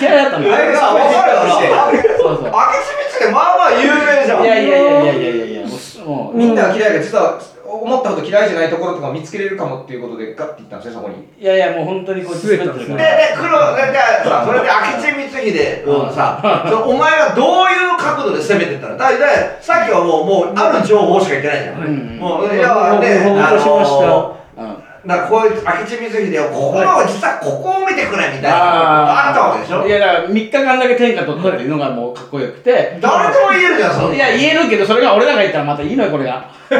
[0.00, 0.54] 嫌いだったのよ。
[0.54, 2.48] あれがわかるよなそうそう。
[2.48, 4.42] 明智光ってまあまあ有名じゃん。
[4.42, 5.66] いやいやいやいやいや
[6.06, 7.38] もうみんなが嫌いが実は
[7.70, 11.14] 思ったほど嫌いじゃないところとか見つけれるかもっていうことでガッて言ったんですねそこに。
[11.38, 18.96] いやいやもう本当にこいつ滑ってるかで、でら、黒で、でさ、それで明智光秀をさ、 そのお前がどういう角度で攻めてったの？
[18.96, 21.84] だいたい、さっきはもう、もう、ある情報しか言ってないじゃん。
[21.84, 24.74] うんもう、いや、ね、もうもうあ起こしましたのうんー、
[25.06, 36.59] なんかこういう、明智光秀を、ここの、実はここを見てくれみたいな、あったわけでしょいやだから3日間だけ天下取ったっていうのがもうかっこよくて、誰とも言えるじゃん、そんないや言えるけどそれが俺らが言ったらまたいいのよこれが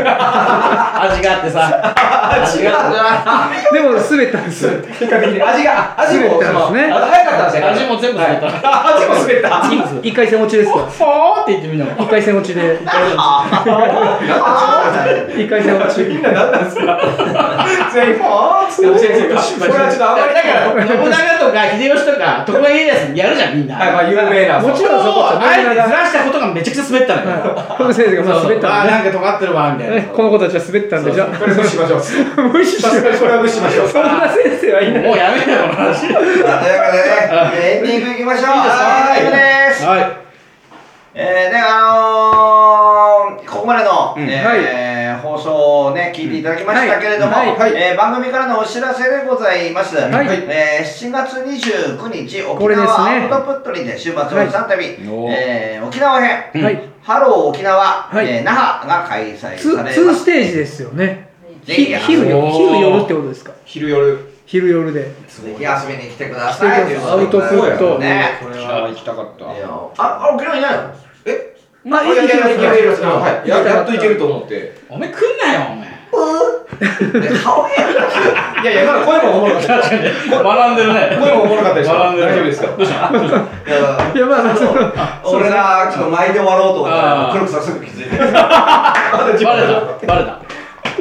[1.01, 1.95] 味があってさ。
[2.30, 3.76] 味があって。
[3.76, 4.64] でも滑ったんです。
[4.66, 5.43] よ結果的に。
[5.43, 6.93] 味が味も滑ったんですね。
[6.95, 7.68] その早かったんですよ。
[7.70, 8.47] 味も全部滑った。
[8.47, 9.49] あ味も滑った。
[9.68, 10.78] 全部滑っ一回戦落ちですか？
[10.78, 10.93] たフ
[11.43, 11.84] って言ってみんな。
[11.86, 12.78] も一回戦落ちで。
[15.36, 16.03] 一回戦落ち。
[16.03, 17.01] みんな何なんですか？
[17.93, 23.74] 全員フこれはちょっとあんまりだから信長とか秀吉とか徳川家康やるじゃんみんな。
[23.76, 27.22] はいまあ有名なもちろんそこあえてずらしたことがめちゃくちゃ滑ったの
[27.88, 27.93] よ。
[27.93, 29.97] 先生がまあ滑ったあなんか尖ってるわみたいな。
[29.97, 32.01] え この子たちは滑ったんでじゃこれ無視しましょう。
[32.37, 33.89] あ 無視しさすがにこれは無視しましょう。
[33.89, 38.51] そんな先生はいないもうやめろよこの話というわけでね、エンディングいきましょう。
[38.51, 39.85] はいエンディングです。
[39.85, 40.30] はい
[41.12, 41.90] えー、で、あ
[43.34, 49.96] のー、ここまでの、うんえー放送をね、聞いていただきましたけれども、はいはいえー番組からのお知らせでございます。
[49.96, 50.26] はい。
[50.48, 54.86] えー7月29日、こ沖縄アウトプットにて週末の3旅、
[55.30, 56.80] えー沖縄編、はい。
[57.02, 58.26] ハロー沖縄、はい。
[58.26, 60.00] えー那覇が開催ツされます。
[60.00, 61.28] ーステージですよね。
[61.64, 63.52] ぜひひ昼よおー昼夜ってことですか？
[63.66, 64.30] 昼夜。
[64.51, 65.14] 昼夜でぜ
[65.57, 66.92] ひ遊びに来てください。
[66.92, 68.36] うアウトプットね。
[68.42, 69.44] これは行きたかった。
[69.46, 69.53] あ、
[69.96, 70.92] あ、沖縄いないの？
[71.24, 71.57] え？
[71.84, 74.76] まあいやいやいはいややっといけると思って。
[74.88, 75.86] おめえ来んなよおめ
[77.44, 77.78] 顔変
[78.64, 79.78] やいやいや、まだ声もおもろかった。
[79.78, 81.94] 学んでるね声もおもろかったでしょ。
[81.94, 83.40] 学んでる大丈夫ですかどうしたどうしたい
[83.70, 83.78] や
[84.16, 88.34] いやまあ俺がちょっと巻いて終わろうと思っ黒木さんすぐ気づいてバレ
[89.38, 90.39] たバレた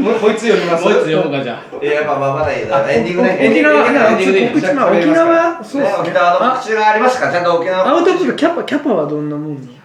[0.02, 0.84] もうこいつ読みます。
[0.84, 3.38] もう一つ読もうかじゃいやまあまあまだいいなエンディングね。
[3.50, 4.42] 沖縄エンディングね。
[4.42, 4.92] エンディングでいい沖縄？
[4.92, 5.64] 沖縄？
[5.64, 6.02] そうねですね。
[6.02, 9.80] 沖縄の告知がありますかちゃんと沖縄アウトプットキャパキャパはどんなもん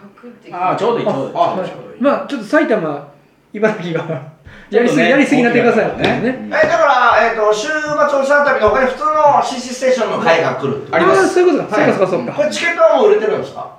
[0.52, 3.08] ああちょうどいいちょうどいいまあちょっと埼玉
[3.52, 4.32] 茨城が
[4.70, 6.76] やりすぎ、やりすぎなってくださいねえだか
[7.18, 7.72] ら、えっと週末
[8.18, 13.78] おじさん旅の他に普通の CC ステーションの会が来るってことありますそういうことか、はいそうかそうかそうかこれチケットはもう売れてるんですか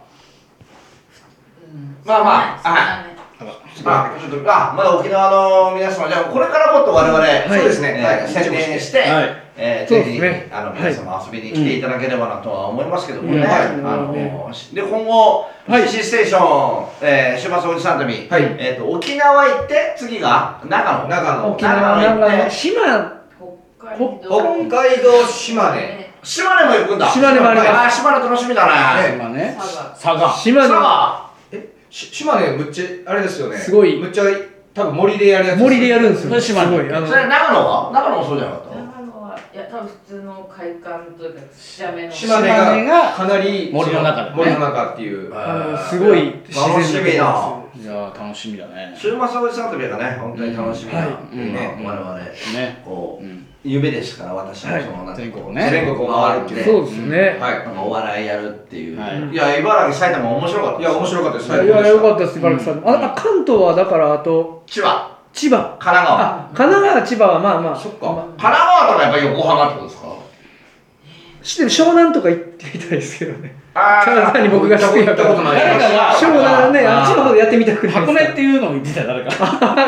[2.06, 3.15] まあまあはい
[3.84, 7.60] あちょっとあまだ沖縄の皆様じゃあこれからもっと我々、い。
[7.60, 7.96] そうですね。
[8.00, 9.44] えー宣伝して、はい。
[9.58, 13.68] えーぜひ、ねあの皆様遊びに来ていただければなとは思いますけどもね、はい。
[13.68, 15.88] あので今後、はい。
[15.88, 18.44] CC ステーション、えー、週末おじさん旅、はい。
[18.60, 21.08] えー、と沖縄行って次が長野。
[21.10, 21.52] 長野。
[21.54, 22.50] 沖縄長野行って長野。
[22.50, 23.16] 島。
[23.96, 26.14] 北海道、島根。
[26.24, 26.66] 島根。
[26.66, 27.10] も行くんだ。
[27.10, 27.98] 島根もあります。
[28.00, 29.16] 島根楽しみだね。
[29.16, 30.34] 今ね佐佐賀。
[30.34, 30.70] 島根。
[30.70, 31.25] 佐賀
[31.96, 33.58] 島根むっちゃ、あれですよね。
[33.58, 33.96] すごい。
[33.96, 34.24] むっちゃ、
[34.74, 35.60] 多分森でやるやつ。
[35.62, 36.30] 森でやるんですよ。
[36.32, 36.78] それ島根。
[36.78, 36.94] すごい。
[36.94, 37.92] あのそれ長野は？
[37.94, 42.12] 長野もそうじゃなかった長野はいや多分普通の会館というか島根の。
[42.12, 44.36] 島根島根ががかなり森の中でね。
[44.36, 45.34] 森の中っていう。
[45.34, 48.94] あのすごい自然楽しみなじゃあ楽しみだね。
[48.98, 51.08] 週末おじさん旅がね本当に楽しみな、はい。
[51.32, 51.54] うん。
[51.54, 52.20] ね我々。
[52.20, 52.82] ね。
[52.84, 55.68] こう、うん夢ですから私もその、なんか全国ね。
[55.72, 56.60] 全国を回るっていう。
[56.60, 56.64] ね。
[56.66, 57.76] そうですね、はなん。
[57.76, 59.30] かお笑いやるっていう、はい。
[59.32, 60.82] い、や茨城埼玉面白かったい。
[60.82, 61.52] いや、面白かったです。
[61.52, 65.18] いやよかったです茨城さん、ああ関東はだからあと千葉。
[65.34, 65.78] 千葉。
[65.80, 66.22] 神奈川。
[66.22, 67.76] あ神奈川千葉はまあまあ。
[67.76, 68.06] そっか。
[68.12, 70.08] ま神奈川とかやっぱり横浜ってことですか？
[70.10, 70.16] あ
[71.44, 71.70] 知ってる？
[71.70, 79.32] 湘南とか行ってみたいですけどねあただ単に僕が好き行ったことない誰かが湘南ねあっちの方でやってみたくない箱根っていうのを言ってたよ誰か。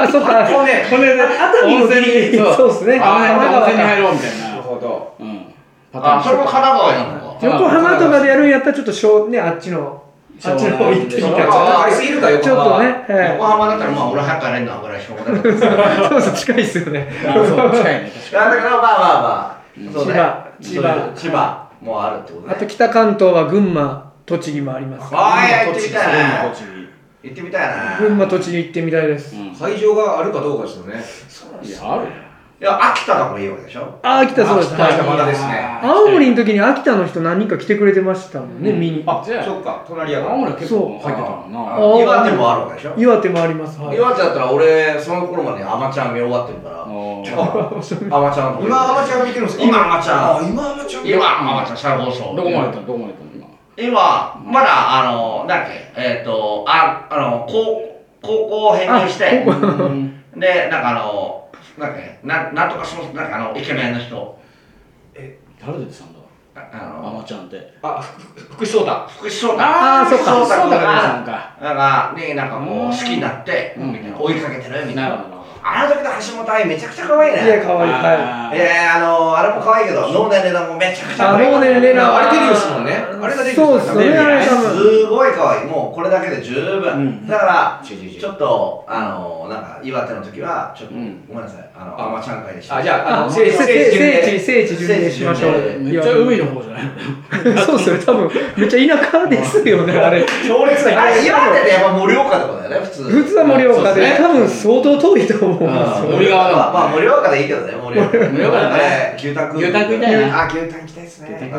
[0.04, 0.46] あそっか。
[0.46, 0.74] 箱根。
[0.84, 1.24] 箱根で。
[1.24, 3.00] 熱海の温泉にそうですね。
[3.00, 3.24] 温
[3.64, 5.16] 泉に入かろうみたいななるほど。
[5.18, 5.54] うん。
[5.94, 7.46] あそれも神奈川のか。
[7.48, 10.04] 横浜とかでやるんやったらちょっと湘ねあっちの
[10.44, 12.84] あっちの方行ってみたい湘南ちょっと買いすぎるか、横ちょっと浜は。
[12.84, 17.08] ね、はい横浜だったらまあ俺早く帰れんなぐらいしか思ってなかったそうそう近いっすよね。
[17.26, 18.12] あそう近いね。
[18.34, 20.14] だけどまあまあまあ、そうね。
[20.60, 21.12] 千葉。
[21.16, 22.54] 千葉もあるってことね。
[22.54, 25.16] あと北関東は群馬栃木もあります。
[25.16, 26.24] ああ行ってみたい。
[26.24, 26.68] にな栃木。
[27.24, 28.00] 行ってみたいな。
[28.00, 29.36] 群馬栃木行ってみたいです。
[29.36, 29.56] うん。
[29.56, 31.04] 会場があるかどうかですよね。
[31.64, 32.27] いやある
[32.60, 34.00] いや秋田とかもいいわけでしょ？
[34.02, 34.74] あ秋田そうです。
[34.74, 35.80] 秋田はいまだですね。
[35.84, 38.80] 青森の時に秋田の人何人か来てくれてましたもんね、うん。
[38.80, 40.32] 見にあ、そっか、隣やから。
[40.32, 41.60] 青森は結構入ってたもんな。
[41.60, 42.02] あー。
[42.02, 42.96] 岩手もあるわけでしょ？
[42.98, 43.80] 岩手もあります。
[43.80, 43.98] はい。
[43.98, 46.84] 岩手だったら俺その頃までアマちゃん見終わってるから。
[46.84, 48.16] おー。
[48.16, 49.64] アマちゃん今、アマチュア見てるんですか？
[49.64, 52.88] 今アマちゃんあ、今アマチュア今アマちゃんシャル放送どこまで行ったの？
[52.88, 53.58] どこまで行ったの？
[53.78, 56.02] 今今まだあのなんだっけ？
[56.02, 57.86] えっ、とああの高
[58.24, 59.46] 高校を編入して。
[60.36, 61.47] でなんかあの
[61.78, 64.38] なんだっけななんとかそのなんかあのイケメンの人。
[65.60, 66.20] 誰出てたんだ
[66.56, 67.74] あああのまちゃんって。
[67.82, 69.08] あ、ふ福士蒼太。
[69.08, 69.64] 福士蒼太。
[69.64, 70.36] あーそっか。
[70.38, 71.58] 福士蒼太がか。
[71.62, 73.92] なんかねなんかこう好きになってうん。
[73.94, 74.20] みたいな。
[74.20, 75.37] 追いかけてるみたいな
[75.70, 77.44] あの時の橋本愛めちゃくちゃ可愛いね。
[77.46, 77.92] いや可愛い。
[77.92, 78.56] はあー。
[78.56, 78.60] い。
[78.60, 81.52] やあのあれも可愛いけど脳年齢だもめちゃくちゃあ可愛い。
[81.52, 82.94] 脳年齢なあれデビューですもんね。
[83.22, 85.66] あれがデビューそうですよねすごい可愛い。
[85.66, 87.28] もうこれだけで十分、うん。
[87.28, 91.26] だからちょっとあのなんか岩手の時はちょっと、うん。
[91.28, 91.70] ごめんなさい。
[91.76, 92.78] あのアマちゃん会でした。
[92.78, 95.52] あ、じゃあ、ああの、聖聖地地聖地聖地巡礼しましょう。
[95.80, 97.58] めっちゃ海の方じゃない？
[97.66, 97.96] そうっすよ。
[97.98, 100.10] ね多分めっちゃ田舎ですよねあ。
[100.10, 100.26] れ。
[100.48, 103.04] 強烈なあれ岩手ってやっぱ盛岡とかだよね普通。
[103.04, 105.57] 普通は盛岡で、多分相当遠いと思う
[106.12, 109.16] 森川だまあ、まあ盛岡でいいけどね盛岡盛岡だね。
[109.18, 110.44] 牛タン牛タン食いたいな。
[110.44, 111.52] あ牛タン行きたいですね。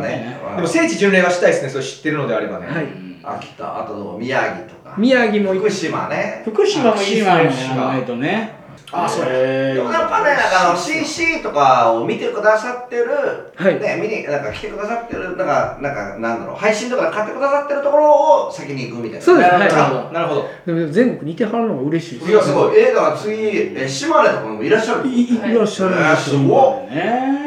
[0.57, 2.66] でも聖地巡礼はしたいですね、それ知ってるのであればね。
[2.66, 2.86] はい。
[3.22, 4.94] 秋田あと宮城とか。
[4.96, 5.68] 宮城も行く。
[5.68, 6.42] 福島ね。
[6.44, 7.26] 福島もいいですね。
[7.26, 8.53] やらないとね
[8.91, 9.24] あそう。
[9.28, 13.11] へでもやっぱね、なんかあの CC とかを見てくださってる、
[13.55, 13.78] はい。
[13.80, 19.24] ね、見に、なんか来てくださってる、なんか、なんか、なんだろう、配信とかで買ってくださってるところを先に行くみたいな。
[19.24, 20.41] そうですなるほはどなるほど。
[20.41, 22.30] いでも全国似てはるのが嬉しいです。
[22.30, 22.78] いや、すごい。
[22.78, 23.34] え、だから次、
[23.76, 25.09] え、島根とかもいらっしゃる。
[25.09, 26.95] いいらっしゃるんえーですごい。
[26.95, 27.39] ね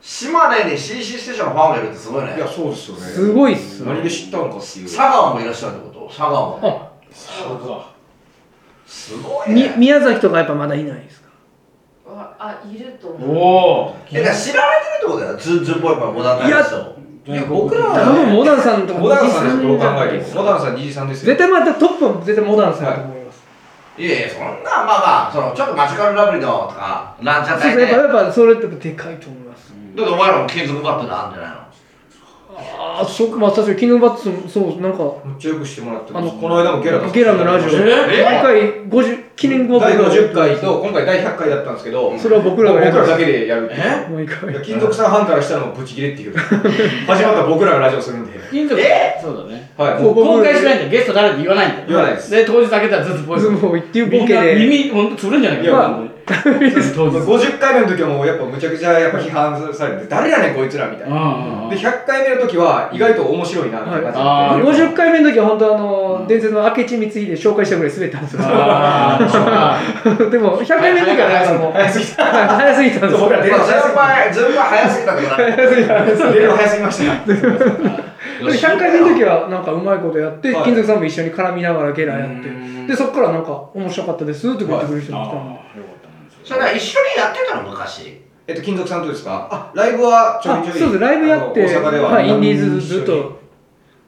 [0.00, 2.34] 島根に CC ステーションのファンがいるってすごいね。
[2.36, 2.40] い。
[2.40, 3.02] やそうですよね。
[3.02, 3.92] すごいっすね。
[3.92, 4.86] 何で知ったのかっていう。
[4.86, 6.06] 佐賀もいらっしゃるってこと？
[6.08, 6.60] 佐賀も。
[6.62, 7.97] あそうか
[8.88, 9.74] すごいみね。
[9.76, 11.28] 宮崎とかやっぱまだいないですか？
[12.06, 15.36] ああいるとお思うおえ、だから知られてるってことだよ。
[15.36, 16.98] ズンズンぽいぽいモダンタイムスと。
[17.26, 23.42] いや僕ら多分モダンさんとかモダンさんですどう考23えてもモダンさん虹さんですよ絶対またトップは絶対モダンさんだと思います、
[23.98, 27.86] いやいや、そんな、まあまあ、その、ちょっとマジカルラブリーのとか、なんちゃったりね。
[27.86, 31.67] そうやっぱやっぱそれってでかいと思います、だってお前らも金属バットであるんじゃないの？
[32.78, 37.78] ああそうまあ確かにキングバッツもそうなんかめっちゃよくしてもらってあのこの間もゲラゲラのラジオ。
[37.78, 43.80] え毎回50記念5第分50回と今回第100回だったんですけどそれは僕らがやる僕らだけでやるっていう。
[43.80, 44.08] え？
[44.10, 44.62] 毎回。
[44.64, 46.36] 金属さんファンからしたらもうブチギレっていう。
[46.36, 48.36] 始まったら僕らがラジオするんで。
[48.50, 49.16] 金属え？
[49.22, 49.70] そうだね。
[49.76, 50.02] はい。
[50.02, 50.90] こう公開しないんだよ。
[50.90, 51.84] ゲスト誰って言わないんだよ。
[51.86, 52.32] 言わないです。
[52.32, 61.16] で当日開けたらずっとポイズボンってボケで耳ほんと潰れんじゃないかいやな本当に当日50回目の時はもうやっぱむちゃくちゃやっぱ批判されて誰やねんこいつらみたいな。
[61.16, 64.64] うんで100回目の時は意外と面白いなって感じあー。
[64.64, 68.40] 50回目の時は本当あの伝説の明智光秀紹介したぐらい滑ったんですよ
[70.30, 72.98] でも100回目かもう早すぎたはい早すぎた。
[72.98, 74.62] んですよ僕ら出るのまあ、早すぎた。
[74.64, 76.32] 早すぎたってことだ。
[76.32, 80.64] 出るの早すぎました で100回目の時はなんかうまいことやって、はい。
[80.64, 82.48] 金属さんも一緒に絡みながらゲラやって。
[82.48, 82.86] うん。
[82.86, 85.60] でそこからなんか面白かったですって言ってくれる人も来たんで、
[86.44, 88.22] それは一緒にやってたの昔？
[88.46, 89.48] えっと金属さんとですか？
[89.50, 90.98] あライブはちょいちょいあそうです。
[91.00, 93.38] ライブやって大阪でははいインディーズずっと。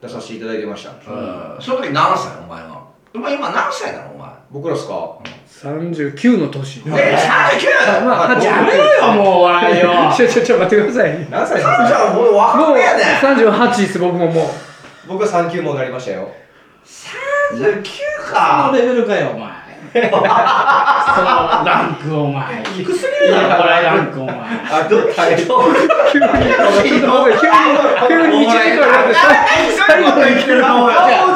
[0.00, 0.90] 出させていただいてました。
[0.90, 1.56] うん。
[1.60, 2.32] その時何歳？
[2.42, 2.80] お前は。
[3.14, 4.09] お前今何歳なの？
[4.50, 5.18] 僕らですか
[5.62, 6.82] ？39の年。
[6.86, 8.04] え、39!
[8.04, 11.26] まあはい8やめろよもう笑いよ ちょちょちょ待ってください。
[11.30, 11.56] 何歳？
[11.56, 14.44] です30かはもう若もうめやね38です僕ももう。
[15.06, 16.28] 僕は3級もなりましたよ。
[16.84, 17.84] 39
[18.24, 19.50] そのかレベルかよお前
[19.92, 21.32] その
[21.64, 22.62] ランクお前。
[22.64, 24.34] 低すぎるだろこれランクお前。
[24.36, 25.16] あどっち
[26.12, 26.40] 急にちょっ
[27.00, 27.60] と待って急に
[28.08, 29.14] 急に1時間やって
[29.76, 30.94] 最後の生きてる顔を映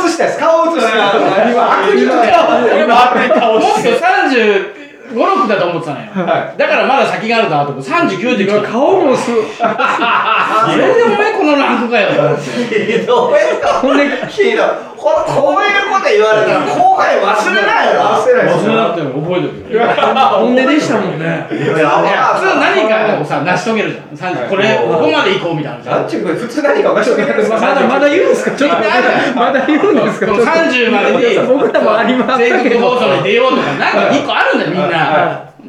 [0.08, 4.83] したいです顔を映したい今悪意俺も悪い顔してもっと
[5.14, 6.06] 35、6だと思ってたのよ。
[6.26, 8.62] はだからまだ先があるなと思って、39で来た。
[8.68, 12.36] 顔もすそれでお前このランクかよ。
[12.36, 15.10] ひどいなほんでひどいこ
[15.52, 19.84] ういうこと言われたら後輩忘れないよな忘れない忘れなくても覚えてるよ。
[19.84, 24.32] 本音でしたもんね普通何かをさ、成し遂げるじゃん。
[24.32, 26.00] 30これ、ここまで行こうみたいなじゃん。
[26.00, 28.56] なんちゅうか普通何かおかしくないですかまだまだ言うんですか？
[28.56, 30.26] ちょっと待ってまだ言うんですか？
[30.26, 35.03] ちょっと30までに僕らもありますけど全国放送に出ようとか、なんか1個あるんだよ、みんな。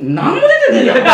[0.01, 1.05] 何も出てねえんだよ。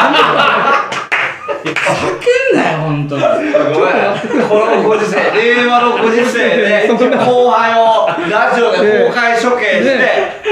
[1.62, 3.22] 叫んなよ、ほんとに。
[3.22, 4.50] ごめん。
[4.50, 9.92] このご時世令和のご時世で 後輩をラジオで公開処刑して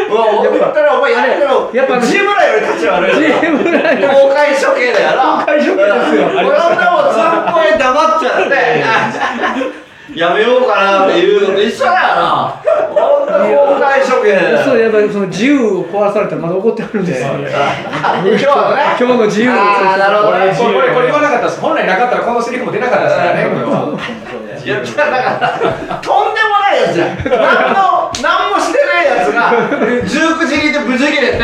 [0.09, 3.09] もう送ったらお前やれろやっぱジムラより立ち悪い。
[3.09, 5.24] よ GM ぐらい公開処刑だよな。
[5.39, 6.30] 公開処刑ですよ。
[6.30, 8.53] これはもうずっこへ黙っちゃって
[10.16, 12.62] やめようかなっていうのと一緒だよな。
[12.89, 14.64] ほんと公開処刑。
[14.66, 17.28] そうやっぱりその自由を壊されたらまだ怒ってあるんですよ。
[17.30, 17.47] 今
[18.38, 18.97] 日はね。
[18.99, 20.39] 今日の自由をあーなるほど。
[20.39, 23.99] ねこれこれこれ言わなかったです本来なかったらこのセリフも出なかったですからねこれは。
[24.60, 26.49] いやだからとんでも
[26.80, 27.18] やつじゃん。
[27.18, 31.40] 何の何もしてないやつが19時にでブチ切れて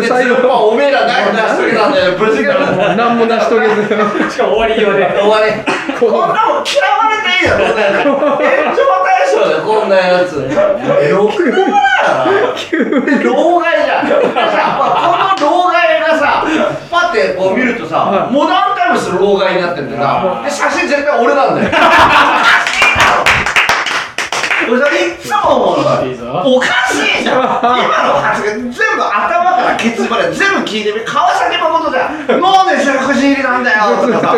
[0.00, 0.36] で最後。
[0.36, 2.60] ずっとおめえら何出しとけたんだよブチ切れて
[2.96, 3.88] 何も成し遂げず。
[4.30, 5.52] しかも終わり際で終わり。
[5.98, 8.04] こんなもん嫌われていいだろこんなやつ。
[8.04, 8.12] 炎
[8.74, 10.36] 上対象だよこんなやつ。
[10.36, 12.24] ろくでもないな
[13.06, 14.06] で老害じゃん。
[14.06, 14.14] さ
[15.38, 16.44] この老害がさ
[16.90, 18.32] パッてこう見るとさ、はい。
[18.32, 20.42] モダンタイムスの老害になってるんだよな。
[20.42, 21.70] で写真絶対俺なんだよ
[24.68, 27.38] 俺それいっつも思うのおかしいじゃん。
[27.38, 27.44] 今
[28.06, 32.40] の発言全部頭からケツまで全部聞いてみ川崎誠じゃん。
[32.40, 33.96] なんで食事入りなんだよ。
[33.96, 34.34] とか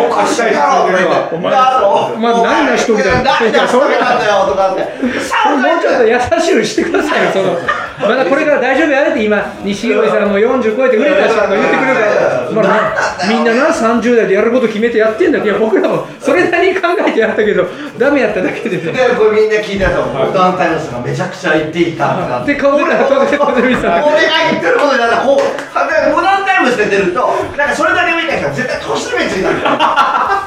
[0.00, 0.84] おかしいだろ
[1.32, 7.58] お前お前何出しとけたんだ何出しとけたんだよとかって3も回うちょっと優しいようにしてくださいよその
[8.00, 17.66] まだこれから大丈夫やれって今錦鯉さんも40超えて売れたしとか言ってくれるから、まあみんなな30代でやること決めてやってんだけどいや僕らもそれなりに考えてやったけど
[17.98, 27.20] ダメやっただけででこれみんな聞いたとモダンタイムスがめちゃくちゃ言っていたってなって顔出たら当然当然見せた俺が言ってることじゃないこうダンタイムスで出ると
[27.56, 29.76] なんかそれだけ見た人は絶対年目ついたんだよ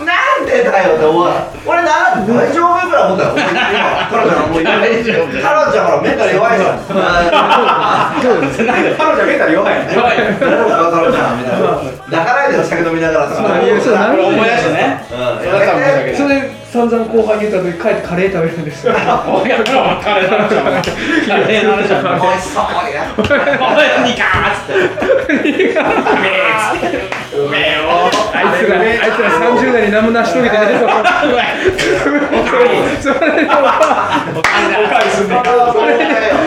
[0.02, 1.28] なんでだよって思う
[1.66, 3.52] 俺な大丈夫ぐらい思ったよ俺今
[4.10, 6.94] このロちゃんもう大丈夫太郎ちゃんほらメンタル弱いじゃんそ
[8.38, 10.52] うです彼女はメンタル弱いやばい太郎
[11.12, 11.66] ちゃんみたいな
[12.10, 13.66] 泣かないでよ酒飲みながらさ思い
[14.50, 15.02] 出してね
[16.16, 18.96] それ散々後輩言った時帰ってカレー食べるんですよお
[19.46, 19.72] いやめろ
[20.02, 20.90] カレーの話はカ
[21.48, 23.24] レーの話はおいそうやおい
[24.10, 24.68] ニカーっつっ
[26.92, 27.90] てうめえよ
[28.34, 30.88] あいつらあいつら30代に何も成し遂げてないぞ
[32.02, 32.64] それそれでおかわ
[35.04, 35.42] りすんね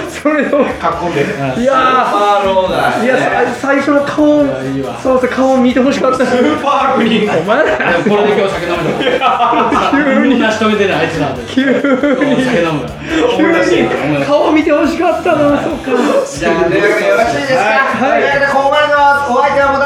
[0.09, 0.65] それを囲
[1.11, 1.73] んでいや
[2.11, 3.17] パーローだいや
[3.55, 4.45] 最初の顔
[5.03, 8.99] そうそう顔見てほしかったスーパーグリーンお前らこれで今日酒飲むの
[9.91, 11.81] 急に成し遂げてないあいつなんで急今
[12.37, 13.89] 日酒飲むから思い出してに
[14.25, 15.91] 顔見てほしかったなそうか
[16.27, 18.95] じゃあというわけでよろしいですかはいというわけでここまでの
[19.37, 19.86] お相手はモダン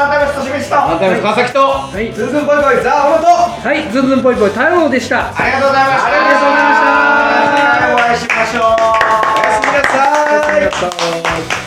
[0.71, 2.81] と渡辺川崎と、はい、ズンズンぽいぽい。
[2.81, 3.91] ザ・オはい。
[3.91, 4.49] ズンズンぽいぽい。
[4.49, 5.27] 太郎でした。
[5.27, 6.07] ありがとうございました。
[6.07, 6.79] ありがとうございまし
[7.77, 7.91] た。
[7.91, 8.79] お会いしましょう。
[8.79, 8.95] お
[9.43, 9.83] やすみな
[10.71, 11.60] さい。